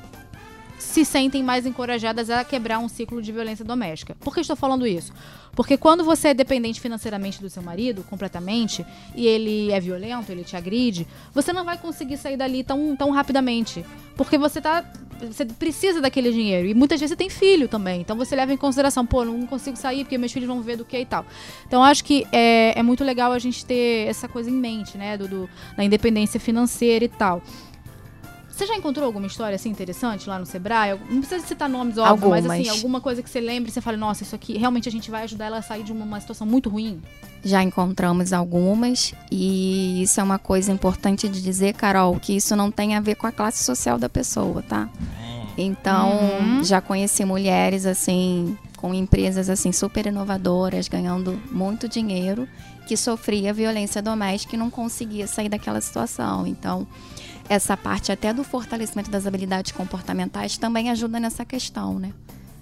[0.82, 4.16] se sentem mais encorajadas a quebrar um ciclo de violência doméstica.
[4.20, 5.14] Por que estou falando isso?
[5.56, 10.44] Porque quando você é dependente financeiramente do seu marido, completamente, e ele é violento, ele
[10.44, 13.86] te agride, você não vai conseguir sair dali tão, tão rapidamente.
[14.16, 14.84] Porque você tá
[15.22, 16.68] você precisa daquele dinheiro.
[16.68, 18.02] E muitas vezes você tem filho também.
[18.02, 20.84] Então você leva em consideração, pô, não consigo sair porque meus filhos vão ver do
[20.84, 21.24] que e tal.
[21.68, 25.16] Então acho que é, é muito legal a gente ter essa coisa em mente, né?
[25.18, 27.44] Do, do- da independência financeira e tal.
[28.52, 31.00] Você já encontrou alguma história assim interessante lá no Sebrae?
[31.10, 32.70] Não precisa citar nomes, óbvio, mas assim, Algumas.
[32.78, 35.24] alguma coisa que você lembre e você fale, nossa, isso aqui realmente a gente vai
[35.24, 37.02] ajudar ela a sair de uma, uma situação muito ruim?
[37.44, 42.70] Já encontramos algumas e isso é uma coisa importante de dizer, Carol, que isso não
[42.70, 44.88] tem a ver com a classe social da pessoa, tá?
[45.58, 46.64] Então, Uhum.
[46.64, 52.48] já conheci mulheres assim com empresas assim super inovadoras, ganhando muito dinheiro,
[52.88, 56.48] que sofria violência doméstica e não conseguia sair daquela situação.
[56.48, 56.88] Então,
[57.50, 62.12] essa parte até do fortalecimento das habilidades comportamentais também ajuda nessa questão, né?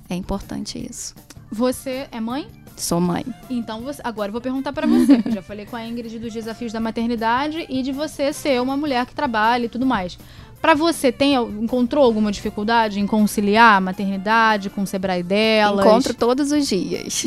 [0.09, 1.13] É importante isso.
[1.51, 2.47] Você é mãe?
[2.75, 3.25] Sou mãe.
[3.49, 5.21] Então, você- agora eu vou perguntar pra você.
[5.25, 8.77] Eu já falei com a Ingrid dos desafios da maternidade e de você ser uma
[8.77, 10.17] mulher que trabalha e tudo mais.
[10.61, 15.85] Pra você, tem, encontrou alguma dificuldade em conciliar a maternidade com o Sebrae delas?
[15.85, 17.25] Encontro todos os dias.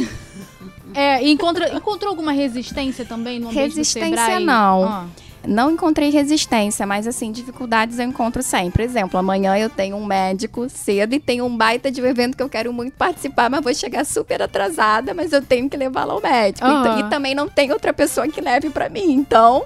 [0.95, 4.45] É, e encontra, encontrou alguma resistência também no ambiente Resistência, do Sebrae?
[4.45, 4.85] não.
[4.85, 5.07] Ah.
[5.47, 8.71] Não encontrei resistência, mas assim, dificuldades eu encontro sempre.
[8.73, 12.37] Por exemplo, amanhã eu tenho um médico cedo e tenho um baita de um evento
[12.37, 16.13] que eu quero muito participar, mas vou chegar super atrasada, mas eu tenho que levá-la
[16.15, 16.67] ao médico.
[16.67, 16.81] Aham.
[16.81, 19.11] Então- e também não tem outra pessoa que leve pra mim.
[19.13, 19.65] Então,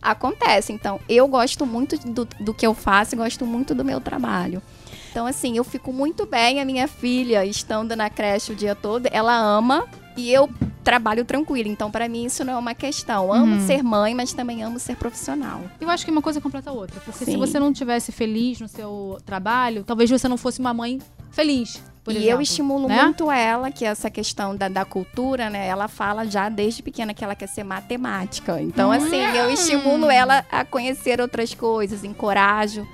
[0.00, 0.72] acontece.
[0.72, 4.62] Então, eu gosto muito do, do que eu faço e gosto muito do meu trabalho.
[5.10, 6.60] Então, assim, eu fico muito bem.
[6.60, 10.48] A minha filha, estando na creche o dia todo, ela ama e eu
[10.82, 11.68] trabalho tranquilo.
[11.68, 13.32] Então, pra mim, isso não é uma questão.
[13.32, 13.66] Amo Uhum.
[13.66, 15.62] ser mãe, mas também amo ser profissional.
[15.80, 17.00] Eu acho que uma coisa completa a outra.
[17.00, 17.36] Porque se Sim.
[17.36, 20.98] você não tivesse feliz no seu trabalho, talvez você não fosse uma mãe
[21.30, 21.80] feliz.
[22.02, 23.04] Por e exemplo, eu estimulo né?
[23.04, 25.66] muito ela, que essa questão da, da cultura, né?
[25.66, 28.60] Ela fala já desde pequena que ela quer ser matemática.
[28.60, 32.86] Então, assim, eu estimulo ela a conhecer outras coisas, encorajo.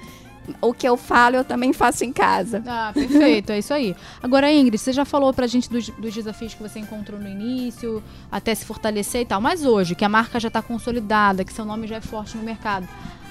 [0.60, 2.62] O que eu falo, eu também faço em casa.
[2.66, 3.94] Ah, perfeito, é isso aí.
[4.22, 8.02] Agora, Ingrid, você já falou pra gente dos, dos desafios que você encontrou no início,
[8.30, 9.40] até se fortalecer e tal.
[9.40, 12.42] Mas hoje, que a marca já tá consolidada, que seu nome já é forte no
[12.42, 12.88] mercado,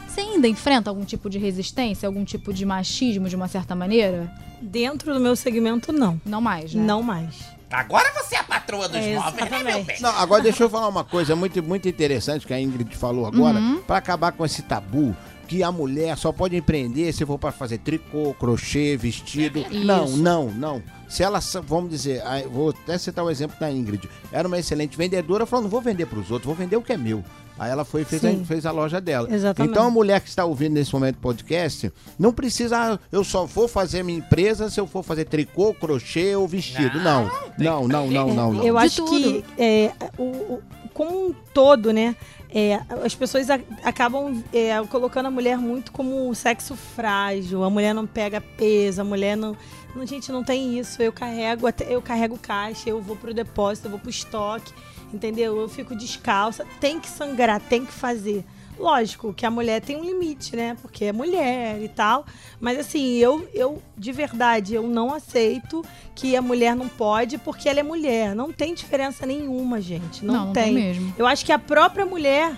[0.08, 4.32] você ainda enfrenta algum tipo de resistência, algum tipo de machismo de uma certa maneira?
[4.62, 6.19] Dentro do meu segmento, não.
[6.25, 6.84] Não mais, né?
[6.84, 7.54] Não mais.
[7.69, 9.99] Agora você é a patroa dos É, móveis, né, meu bem?
[9.99, 13.60] Não, agora deixa eu falar uma coisa muito, muito interessante que a Ingrid falou agora,
[13.86, 15.15] pra acabar com esse tabu
[15.47, 19.63] que a mulher só pode empreender se for para fazer tricô, crochê, vestido.
[19.71, 20.84] Não, não, não.
[21.08, 24.10] Se ela, vamos dizer, eu vou até citar o exemplo da Ingrid.
[24.31, 26.93] Era uma excelente vendedora, falou: não vou vender para os outros, vou vender o que
[26.93, 27.23] é meu.
[27.58, 29.34] Aí ela foi e fez, a, fez a loja dela.
[29.34, 29.71] Exatamente.
[29.71, 33.45] Então a mulher que está ouvindo nesse momento o podcast, não precisa, ah, eu só
[33.45, 36.99] vou fazer minha empresa se eu for fazer tricô, crochê ou vestido.
[36.99, 38.53] Não, não, não, não, não.
[38.53, 38.63] não.
[38.63, 40.62] Eu De acho que é, o, o-
[40.93, 42.15] como um todo, né?
[42.57, 47.65] É, as pessoas a- acabam é, colocando a mulher muito como sexo frágil.
[47.65, 49.57] A mulher não pega peso, a mulher não.
[49.93, 51.01] não gente, não tem isso.
[51.03, 54.71] Eu carrego, até, eu carrego caixa, eu vou pro depósito, eu vou pro estoque,
[55.13, 55.59] entendeu?
[55.59, 56.65] Eu fico descalça.
[56.79, 58.45] Tem que sangrar, tem que fazer.
[58.77, 60.75] Lógico que a mulher tem um limite, né?
[60.81, 62.25] Porque é mulher e tal.
[62.59, 65.83] Mas assim, eu, eu de verdade, eu não aceito
[66.13, 68.35] que a mulher não pode porque ela é mulher.
[68.35, 70.23] Não tem diferença nenhuma, gente.
[70.25, 70.63] Não, não, não tem.
[70.65, 71.13] tem mesmo.
[71.17, 72.55] Eu acho que a própria mulher,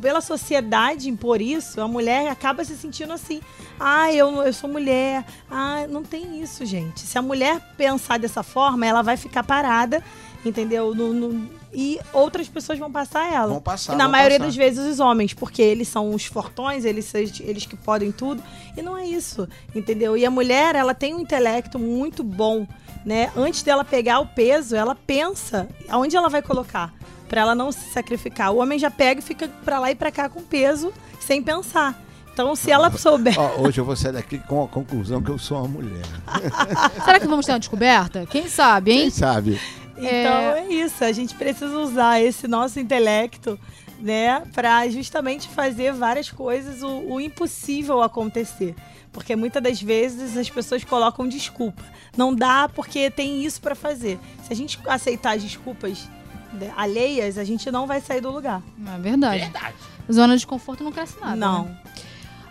[0.00, 3.40] pela sociedade impor isso, a mulher acaba se sentindo assim.
[3.80, 5.24] Ah, eu, eu sou mulher.
[5.50, 7.00] Ah, não tem isso, gente.
[7.00, 10.02] Se a mulher pensar dessa forma, ela vai ficar parada,
[10.44, 10.94] entendeu?
[10.94, 13.48] No- no- e outras pessoas vão passar ela.
[13.48, 14.46] Vão passar, E na vão maioria passar.
[14.48, 18.42] das vezes os homens, porque eles são os fortões, eles, eles que podem tudo.
[18.76, 20.16] E não é isso, entendeu?
[20.16, 22.66] E a mulher, ela tem um intelecto muito bom,
[23.04, 23.30] né?
[23.36, 26.92] Antes dela pegar o peso, ela pensa aonde ela vai colocar,
[27.28, 28.50] Pra ela não se sacrificar.
[28.52, 32.02] O homem já pega e fica pra lá e pra cá com peso, sem pensar.
[32.32, 33.34] Então, se ela souber.
[33.38, 36.06] Ó, hoje eu vou sair daqui com a conclusão que eu sou uma mulher.
[37.04, 38.24] Será que vamos ter uma descoberta?
[38.26, 39.00] Quem sabe, hein?
[39.00, 39.60] Quem sabe?
[40.06, 43.58] Então é isso, a gente precisa usar esse nosso intelecto,
[44.00, 48.74] né, para justamente fazer várias coisas o, o impossível acontecer.
[49.12, 51.82] Porque muitas das vezes as pessoas colocam desculpa.
[52.16, 54.18] Não dá porque tem isso para fazer.
[54.44, 56.08] Se a gente aceitar as desculpas
[56.52, 58.62] né, alheias, a gente não vai sair do lugar.
[58.94, 59.40] É verdade.
[59.40, 59.76] Verdade.
[60.12, 61.36] Zona de conforto não cresce nada.
[61.36, 61.64] não.
[61.64, 61.78] né?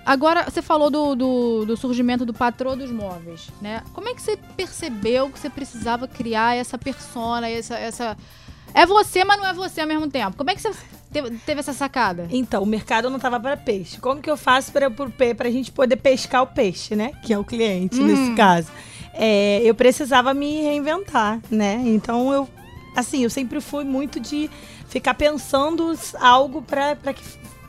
[0.07, 3.83] Agora, você falou do, do, do surgimento do patrão dos móveis, né?
[3.91, 8.17] Como é que você percebeu que você precisava criar essa persona, essa, essa...
[8.73, 10.37] É você, mas não é você ao mesmo tempo.
[10.37, 10.71] Como é que você
[11.45, 12.25] teve, essa sacada?
[12.31, 13.99] Então, o mercado não estava para peixe.
[13.99, 14.87] Como que eu faço para
[15.49, 17.11] a gente poder pescar o peixe, né?
[17.21, 18.69] Que é o cliente, nesse caso.
[19.13, 21.81] É, eu precisava me reinventar, né?
[21.85, 22.47] Então, eu,
[22.95, 24.49] assim, eu sempre fui muito de
[24.87, 27.23] ficar pensando algo para que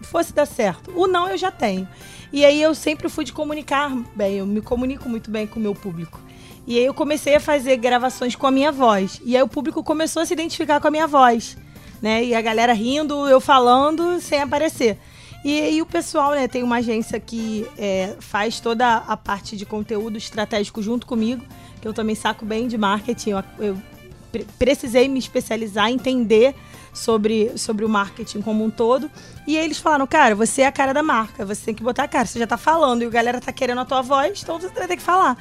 [0.08, 0.90] fosse dar certo.
[0.94, 1.88] O não eu já tenho.
[2.32, 5.62] E aí eu sempre fui de comunicar bem, eu me comunico muito bem com o
[5.62, 6.20] meu público.
[6.66, 9.20] E aí eu comecei a fazer gravações com a minha voz.
[9.24, 11.56] E aí o público começou a se identificar com a minha voz.
[12.02, 12.24] Né?
[12.24, 14.98] E a galera rindo, eu falando sem aparecer.
[15.44, 19.64] E aí o pessoal, né, tem uma agência que é, faz toda a parte de
[19.64, 21.42] conteúdo estratégico junto comigo,
[21.80, 23.30] que eu também saco bem de marketing.
[23.30, 23.78] Eu, eu
[24.30, 26.54] pre- precisei me especializar, entender
[26.92, 29.11] sobre, sobre o marketing como um todo.
[29.46, 32.05] E aí eles falaram, cara, você é a cara da marca, você tem que botar
[32.05, 34.61] a cara, você já tá falando e a galera tá querendo a tua voz, então
[34.61, 35.37] você vai ter que falar.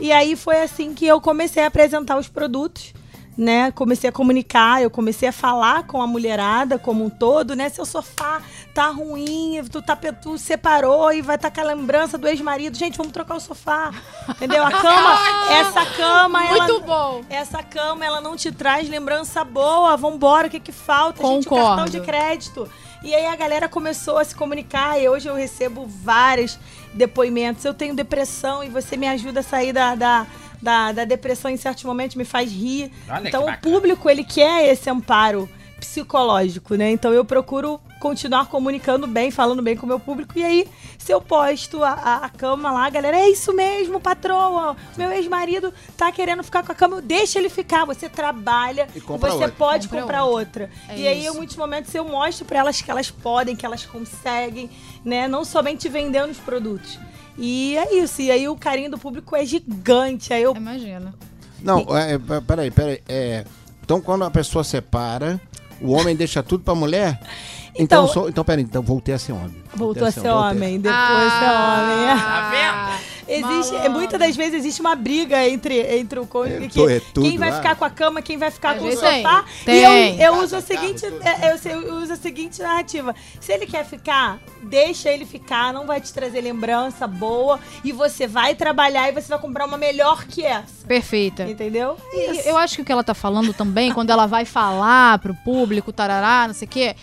[0.00, 2.94] E aí foi assim que eu comecei a apresentar os produtos.
[3.38, 7.68] Né, comecei a comunicar, eu comecei a falar com a mulherada como um todo, né?
[7.68, 8.40] Seu sofá
[8.76, 12.76] tá ruim, tu, tá, tu separou e vai estar com a lembrança do ex-marido.
[12.76, 13.90] Gente, vamos trocar o sofá.
[14.28, 14.62] Entendeu?
[14.62, 15.18] A cama,
[15.50, 17.24] essa cama, ela, Muito bom.
[17.30, 19.96] essa cama, ela não te traz lembrança boa.
[19.96, 21.26] Vambora, o que que falta?
[21.26, 21.90] Gente, o cartão Concordo.
[21.90, 22.68] de crédito.
[23.02, 26.58] E aí a galera começou a se comunicar e hoje eu recebo vários
[26.92, 27.64] depoimentos.
[27.64, 30.26] Eu tenho depressão e você me ajuda a sair da, da,
[30.60, 32.92] da, da depressão em certos momentos, me faz rir.
[33.08, 35.48] Olha então o público, ele quer esse amparo
[35.80, 36.90] psicológico, né?
[36.90, 40.38] Então eu procuro continuar comunicando bem, falando bem com o meu público.
[40.38, 40.68] E aí,
[40.98, 44.76] se eu posto a, a, a cama lá, a galera, é isso mesmo, patroa.
[44.96, 47.84] Meu ex-marido tá querendo ficar com a cama, deixa ele ficar.
[47.84, 49.52] Você trabalha E compra você outra.
[49.52, 50.70] pode Compra comprar outra.
[50.88, 51.32] É e aí, isso.
[51.34, 54.70] em muitos momentos, eu mostro pra elas que elas podem, que elas conseguem,
[55.04, 55.26] né?
[55.26, 56.98] Não somente vendendo os produtos.
[57.38, 58.22] E é isso.
[58.22, 60.32] E aí o carinho do público é gigante.
[60.32, 61.14] Aí eu Imagina.
[61.60, 63.00] Não, é, é, peraí, peraí.
[63.08, 63.44] É,
[63.82, 65.40] então, quando a pessoa separa,
[65.80, 67.18] o homem deixa tudo pra mulher?
[67.78, 69.54] Então, Então- sou, então peraí, então voltei a ser homem.
[69.74, 72.10] voltou a ser voltei homem, depois ser homem.
[72.10, 72.16] é.
[72.16, 73.16] Tá vendo?
[73.28, 73.90] Existe, Malandro.
[73.90, 77.36] muitas das vezes existe uma briga entre, entre o cônjuge É, que é tudo quem
[77.36, 77.56] vai lá.
[77.56, 79.44] ficar com a cama, quem vai ficar Às com o sofá.
[79.64, 79.74] tem.
[79.74, 80.20] E eu, Tem.
[80.22, 83.12] eu Casa, uso a carro, seguinte, é, eu, eu uso a seguinte narrativa.
[83.40, 88.28] Se ele quer ficar, deixa ele ficar, não vai te trazer lembrança boa e você
[88.28, 90.86] vai trabalhar e você vai comprar uma melhor que essa.
[90.86, 91.42] Perfeita.
[91.50, 91.96] Entendeu?
[92.12, 95.34] E eu acho que o que ela tá falando também, quando ela vai falar pro
[95.34, 96.94] público, tarará, não sei o quê,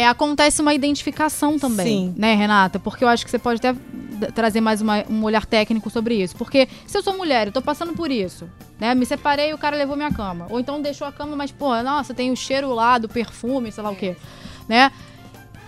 [0.00, 2.14] é, acontece uma identificação também, Sim.
[2.16, 2.78] né, Renata?
[2.78, 3.78] Porque eu acho que você pode até
[4.34, 6.36] trazer mais uma- um olhar técnico sobre isso.
[6.36, 8.94] Porque se eu sou mulher, eu tô passando por isso, né?
[8.94, 10.46] Me separei e o cara levou minha cama.
[10.50, 13.82] Ou então deixou a cama, mas, pô, nossa, tem o cheiro lá do perfume, sei
[13.82, 14.16] lá o quê,
[14.68, 14.90] né?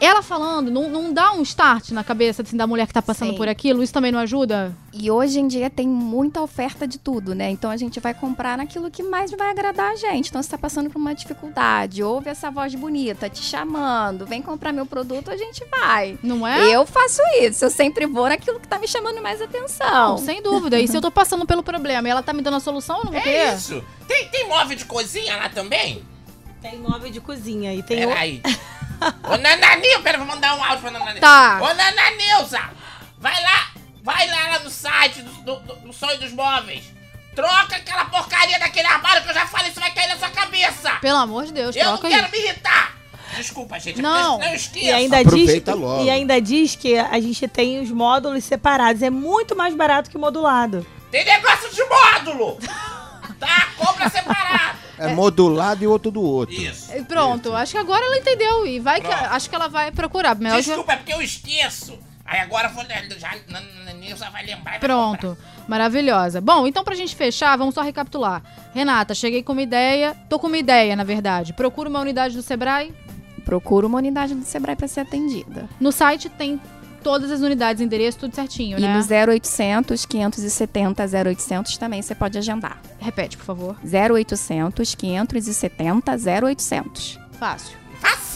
[0.01, 3.33] Ela falando, não, não dá um start na cabeça assim, da mulher que tá passando
[3.33, 3.37] Sim.
[3.37, 3.83] por aquilo?
[3.83, 4.73] Isso também não ajuda?
[4.93, 7.51] E hoje em dia tem muita oferta de tudo, né?
[7.51, 10.29] Então a gente vai comprar naquilo que mais vai agradar a gente.
[10.29, 14.73] Então você tá passando por uma dificuldade, ouve essa voz bonita te chamando, vem comprar
[14.73, 16.19] meu produto, a gente vai.
[16.23, 16.71] Não é?
[16.75, 20.11] Eu faço isso, eu sempre vou naquilo que tá me chamando mais atenção.
[20.11, 20.79] Não, sem dúvida.
[20.81, 23.05] E se eu tô passando pelo problema e ela tá me dando a solução, eu
[23.05, 23.55] não vou É querer.
[23.55, 23.83] isso.
[24.07, 26.03] Tem, tem móvel de cozinha lá também?
[26.61, 28.43] Tem móvel de cozinha e tem o- Peraí.
[29.23, 31.21] Ô, Nananil, pera, vou mandar um áudio pra Nananil.
[31.21, 31.61] Tá.
[31.63, 32.61] Ô, Nananilza,
[33.19, 33.69] vai lá,
[34.03, 36.85] vai lá, lá no site do, do, do- do Sonho dos Móveis.
[37.35, 40.91] Troca aquela porcaria daquele armário que eu já falei, isso vai cair na sua cabeça.
[41.01, 42.33] Pelo amor de Deus, eu não troca quero aí.
[42.33, 42.97] me irritar.
[43.37, 44.33] Desculpa, gente, Não.
[44.33, 44.85] porque eu não esqueço.
[44.87, 46.03] E ainda, diz, Aproveita logo.
[46.05, 49.03] e ainda diz que a gente tem os módulos separados.
[49.03, 50.85] É muito mais barato que modulado.
[51.13, 52.59] Tem negócio de módulo.
[53.39, 54.79] tá, compra separado.
[54.99, 56.55] É modulado e outro do outro.
[56.55, 56.93] Isso.
[56.95, 58.67] E Pronto, acho que agora ela entendeu.
[58.67, 59.25] E vai que Pronto.
[59.25, 60.35] acho que ela vai procurar.
[60.37, 61.99] Melhor já- Desculpa, é porque eu esqueço.
[62.25, 62.85] Aí agora eu vou,
[63.19, 65.37] já, Nananilza vai lembrar e vai Pronto,
[65.67, 66.41] maravilhosa.
[66.43, 68.43] Bom, então pra gente fechar, vamos só recapitular.
[68.75, 71.55] Renata, cheguei com uma ideia, tô com uma ideia, na verdade.
[71.55, 72.93] Procura uma unidade do Sebrae.
[73.47, 75.67] Procura uma unidade do Sebrae para ser atendida.
[75.81, 76.61] No site tem
[77.03, 78.95] todas as unidades, endereço, tudo certinho, E né?
[78.95, 79.01] no
[79.33, 82.81] 0800 570 0800 também você pode agendar.
[82.99, 83.77] Repete, por favor.
[83.85, 86.13] 0800 570
[86.45, 87.19] 0800.
[87.39, 87.77] Fácil.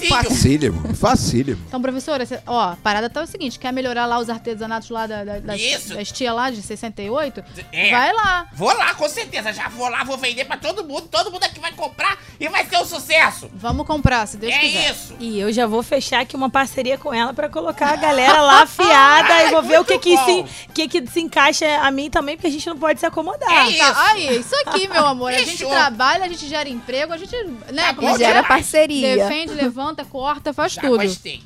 [0.09, 0.73] Facílio.
[0.73, 1.65] Facílimo, facílimo.
[1.69, 5.07] Então, professora, cê- ó, a parada tá o seguinte: quer melhorar lá os artesanatos lá
[5.07, 5.95] da, da, das, Isso.
[5.95, 7.43] das tia lá de 68?
[7.73, 7.91] É.
[7.91, 8.47] Vai lá.
[8.55, 9.53] Vou lá, com certeza.
[9.53, 11.09] Já vou lá, vou vender pra todo mundo.
[11.11, 13.51] Todo mundo aqui vai comprar e vai ser um sucesso.
[13.55, 14.91] Vamos comprar, se Deus é quiser.
[14.91, 15.15] isso.
[15.19, 18.63] E eu já vou fechar aqui uma parceria com ela pra colocar a galera lá
[18.63, 22.09] afiada Ai, e vou ver o que que, se, que que se encaixa a mim
[22.11, 23.51] também, porque a gente não pode se acomodar.
[23.51, 23.79] É isso.
[23.79, 25.33] Tá, aí, isso aqui, meu amor.
[25.33, 27.35] A gente trabalha, a gente gera emprego, a gente,
[27.73, 29.17] né, Tá como diz, Gera parceria.
[29.17, 31.03] defende, levanta, corta, faz Já tudo.
[31.03, 31.43] gostei.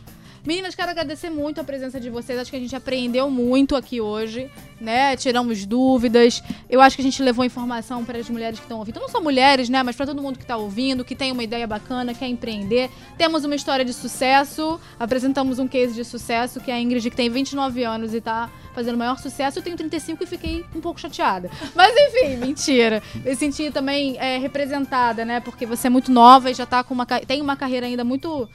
[0.46, 2.38] Meninas, quero agradecer muito a presença de vocês.
[2.38, 4.48] Acho que a gente aprendeu muito aqui hoje,
[4.80, 5.16] né?
[5.16, 6.40] Tiramos dúvidas.
[6.70, 9.00] Eu acho que a gente levou informação para as mulheres que estão ouvindo.
[9.00, 9.82] Não só mulheres, né?
[9.82, 12.88] Mas para todo mundo que está ouvindo, que tem uma ideia bacana, quer empreender.
[13.18, 14.80] Temos uma história de sucesso.
[15.00, 18.48] Apresentamos um case de sucesso, que é a Ingrid, que tem 29 anos e tá
[18.72, 19.58] fazendo maior sucesso.
[19.58, 21.50] Eu tenho 35 e fiquei um pouco chateada.
[21.74, 23.02] Mas enfim, mentira.
[23.16, 25.40] Me senti também é, representada, né?
[25.40, 28.48] Porque você é muito nova e já tá com uma, tem uma carreira ainda muito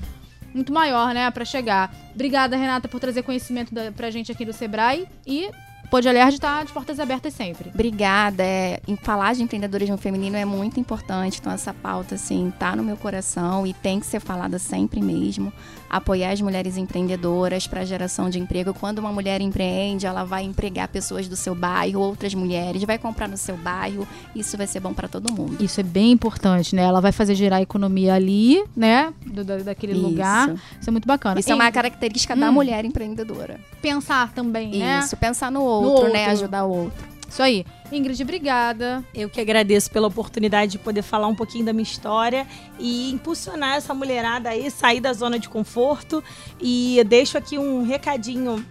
[0.54, 1.94] muito maior, né, pra chegar.
[2.14, 5.50] Obrigada, Renata, por trazer conhecimento da, pra gente aqui do Sebrae e
[5.92, 7.70] Pode Alerj tá de portas abertas sempre.
[7.74, 8.42] Obrigada.
[8.44, 11.40] É, em falar de empreendedorismo feminino é muito importante.
[11.42, 15.52] Então, essa pauta, assim, tá no meu coração e tem que ser falada sempre mesmo.
[15.90, 18.74] Apoiar as mulheres empreendedoras para geração de emprego.
[18.74, 23.28] Quando uma mulher empreende, ela vai empregar pessoas do seu bairro, outras mulheres, vai comprar
[23.28, 24.08] no seu bairro.
[24.34, 25.62] Isso vai ser bom para todo mundo.
[25.62, 26.84] Isso é bem importante, né?
[26.84, 29.14] Ela vai fazer girar a economia ali, né?
[29.26, 30.02] Do, da- daquele Isso.
[30.02, 30.54] lugar.
[30.80, 31.38] Isso é muito bacana.
[31.38, 32.54] Isso é E uma característica da Hum.
[32.54, 33.60] mulher empreendedora.
[33.82, 35.00] pensar também, né?
[35.04, 36.22] Isso, pensar no outro, né?
[36.22, 36.32] outro.
[36.32, 37.06] Ajudar o outro.
[37.28, 37.66] Isso aí.
[37.92, 39.04] Ingrid, obrigada.
[39.14, 42.48] Eu que agradeço pela oportunidade de poder falar um pouquinho da minha história
[42.80, 46.24] e impulsionar essa mulherada aí, sair da zona de conforto.
[46.60, 48.66] E deixo aqui um recadinho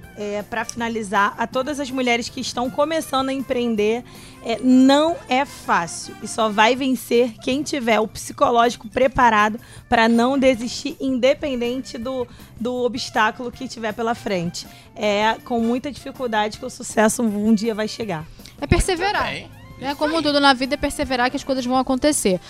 [0.49, 4.05] para finalizar a todas as mulheres que estão começando a empreender.
[4.43, 10.39] É, não é fácil e só vai vencer quem tiver o psicológico preparado para não
[10.39, 12.27] desistir, independente do,
[12.59, 14.67] do obstáculo que tiver pela frente.
[14.97, 18.27] É com muita dificuldade que o sucesso um dia vai chegar.
[18.61, 19.33] É perseverar.
[19.79, 19.95] Né?
[19.97, 22.41] Como tudo na vida é perseverar que as coisas vão acontecer.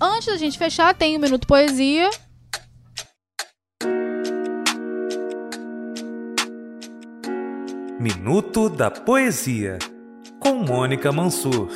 [0.00, 2.10] Antes da gente fechar, tem o Minuto Poesia.
[8.00, 9.78] Minuto da Poesia,
[10.40, 11.68] com Mônica Mansur.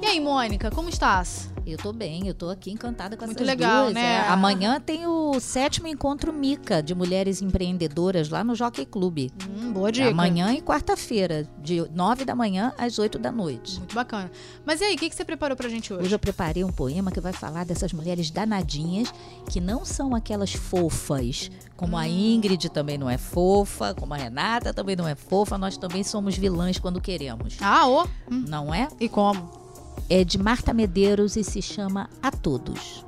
[0.00, 1.51] E aí, Mônica, como estás?
[1.64, 3.94] Eu tô bem, eu tô aqui encantada com Muito essas legal, duas.
[3.94, 4.16] né?
[4.16, 9.30] É, amanhã tem o sétimo encontro Mica de mulheres empreendedoras lá no Jockey Club.
[9.48, 10.08] Hum, boa dica.
[10.10, 13.78] Amanhã e quarta-feira, de 9 da manhã às 8 da noite.
[13.78, 14.30] Muito bacana.
[14.66, 16.04] Mas e aí, o que, que você preparou pra gente hoje?
[16.04, 19.14] Hoje eu preparei um poema que vai falar dessas mulheres danadinhas
[19.48, 21.98] que não são aquelas fofas, como Hum.
[22.00, 26.02] a Ingrid também não é fofa, como a Renata também não é fofa, nós também
[26.02, 27.56] somos vilãs quando queremos.
[27.60, 28.06] Ah, ô.
[28.28, 28.88] Não é?
[29.00, 29.61] E como?
[30.08, 33.04] É de Marta Medeiros e se chama A Todos.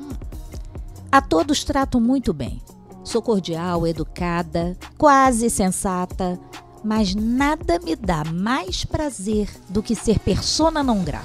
[1.10, 2.60] A todos trato muito bem.
[3.04, 6.40] Sou cordial, educada, quase sensata,
[6.82, 11.24] mas nada me dá mais prazer do que ser persona não grata,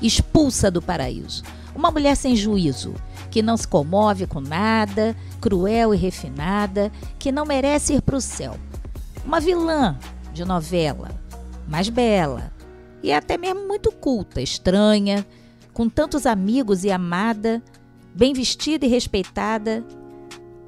[0.00, 1.42] expulsa do paraíso.
[1.74, 2.94] Uma mulher sem juízo,
[3.30, 8.20] que não se comove com nada, cruel e refinada, que não merece ir para o
[8.20, 8.56] céu.
[9.24, 9.98] Uma vilã
[10.32, 11.10] de novela,
[11.68, 12.52] mas bela,
[13.02, 15.26] e até mesmo muito culta, estranha,
[15.72, 17.62] com tantos amigos e amada,
[18.14, 19.84] bem vestida e respeitada.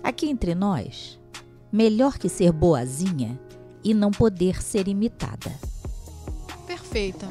[0.03, 1.19] Aqui entre nós,
[1.71, 3.39] melhor que ser boazinha
[3.85, 5.53] e não poder ser imitada.
[6.67, 7.29] Perfeita.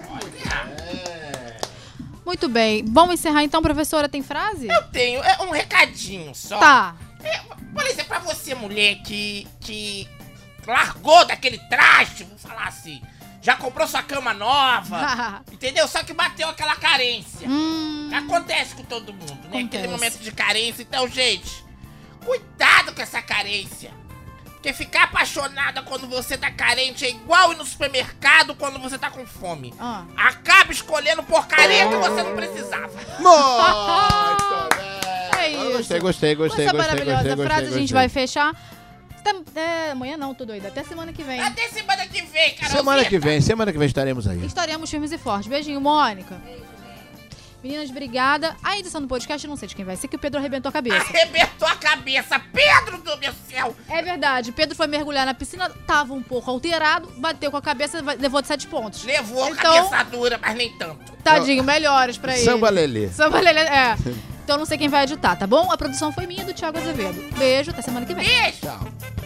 [2.25, 2.85] Muito bem.
[2.87, 4.07] Vamos encerrar então, professora?
[4.07, 4.67] Tem frase?
[4.67, 6.57] eu tenho é, um recadinho só.
[6.59, 6.95] Tá.
[7.73, 10.07] Por exemplo, pra você, mulher, que, que
[10.67, 13.01] largou daquele traste, vou falar assim,
[13.41, 15.87] já comprou sua cama nova, entendeu?
[15.87, 17.47] Só que bateu aquela carência.
[17.49, 19.59] hum, Acontece com todo mundo, né?
[19.59, 19.77] Acontece.
[19.77, 20.81] Aquele momento de carência.
[20.83, 21.63] Então, gente,
[22.23, 23.91] cuidado com essa carência.
[24.45, 29.09] Porque ficar apaixonada quando você tá carente é igual ir no supermercado quando você tá
[29.09, 29.73] com fome.
[29.79, 30.03] ah.
[30.15, 32.91] Acaba escolhendo porcaria que você não precisava.
[33.17, 35.39] Muito bem.
[35.39, 35.77] É isso.
[35.77, 37.93] Gostei, gostei, Com gostei, essa gostei, maravilhosa gostei, frase, gostei, a gente gostei.
[37.93, 38.55] vai fechar.
[39.23, 40.67] Até, é, amanhã não, tô doida.
[40.67, 41.39] Até semana que vem.
[41.39, 42.69] Até semana que vem, Carolzinha.
[42.69, 44.45] Semana que vem, semana que vem estaremos aí.
[44.45, 45.47] Estaremos firmes e fortes.
[45.47, 46.41] Beijinho, Mônica.
[47.63, 48.55] Meninas, obrigada.
[48.63, 50.71] A edição do podcast, não sei de quem vai ser, que o Pedro arrebentou a
[50.73, 50.97] cabeça.
[50.97, 52.39] Arrebentou a cabeça.
[52.51, 53.75] Pedro do meu céu.
[53.87, 58.01] É verdade, Pedro foi mergulhar na piscina, tava um pouco alterado, bateu com a cabeça,
[58.19, 59.03] levou de sete pontos.
[59.03, 61.11] Levou Então- cabeça dura, mas nem tanto.
[61.23, 62.43] Tadinho, melhores pra ele.
[62.43, 63.09] Samba Lelê.
[63.09, 63.95] Samba Lelê, é.
[64.43, 65.71] Então não sei quem vai editar, tá bom?
[65.71, 67.37] A produção foi minha e do Thiago Azevedo.
[67.37, 68.25] Beijo, até semana que vem.
[68.25, 68.59] Beijo.
[68.61, 69.20] Tchau.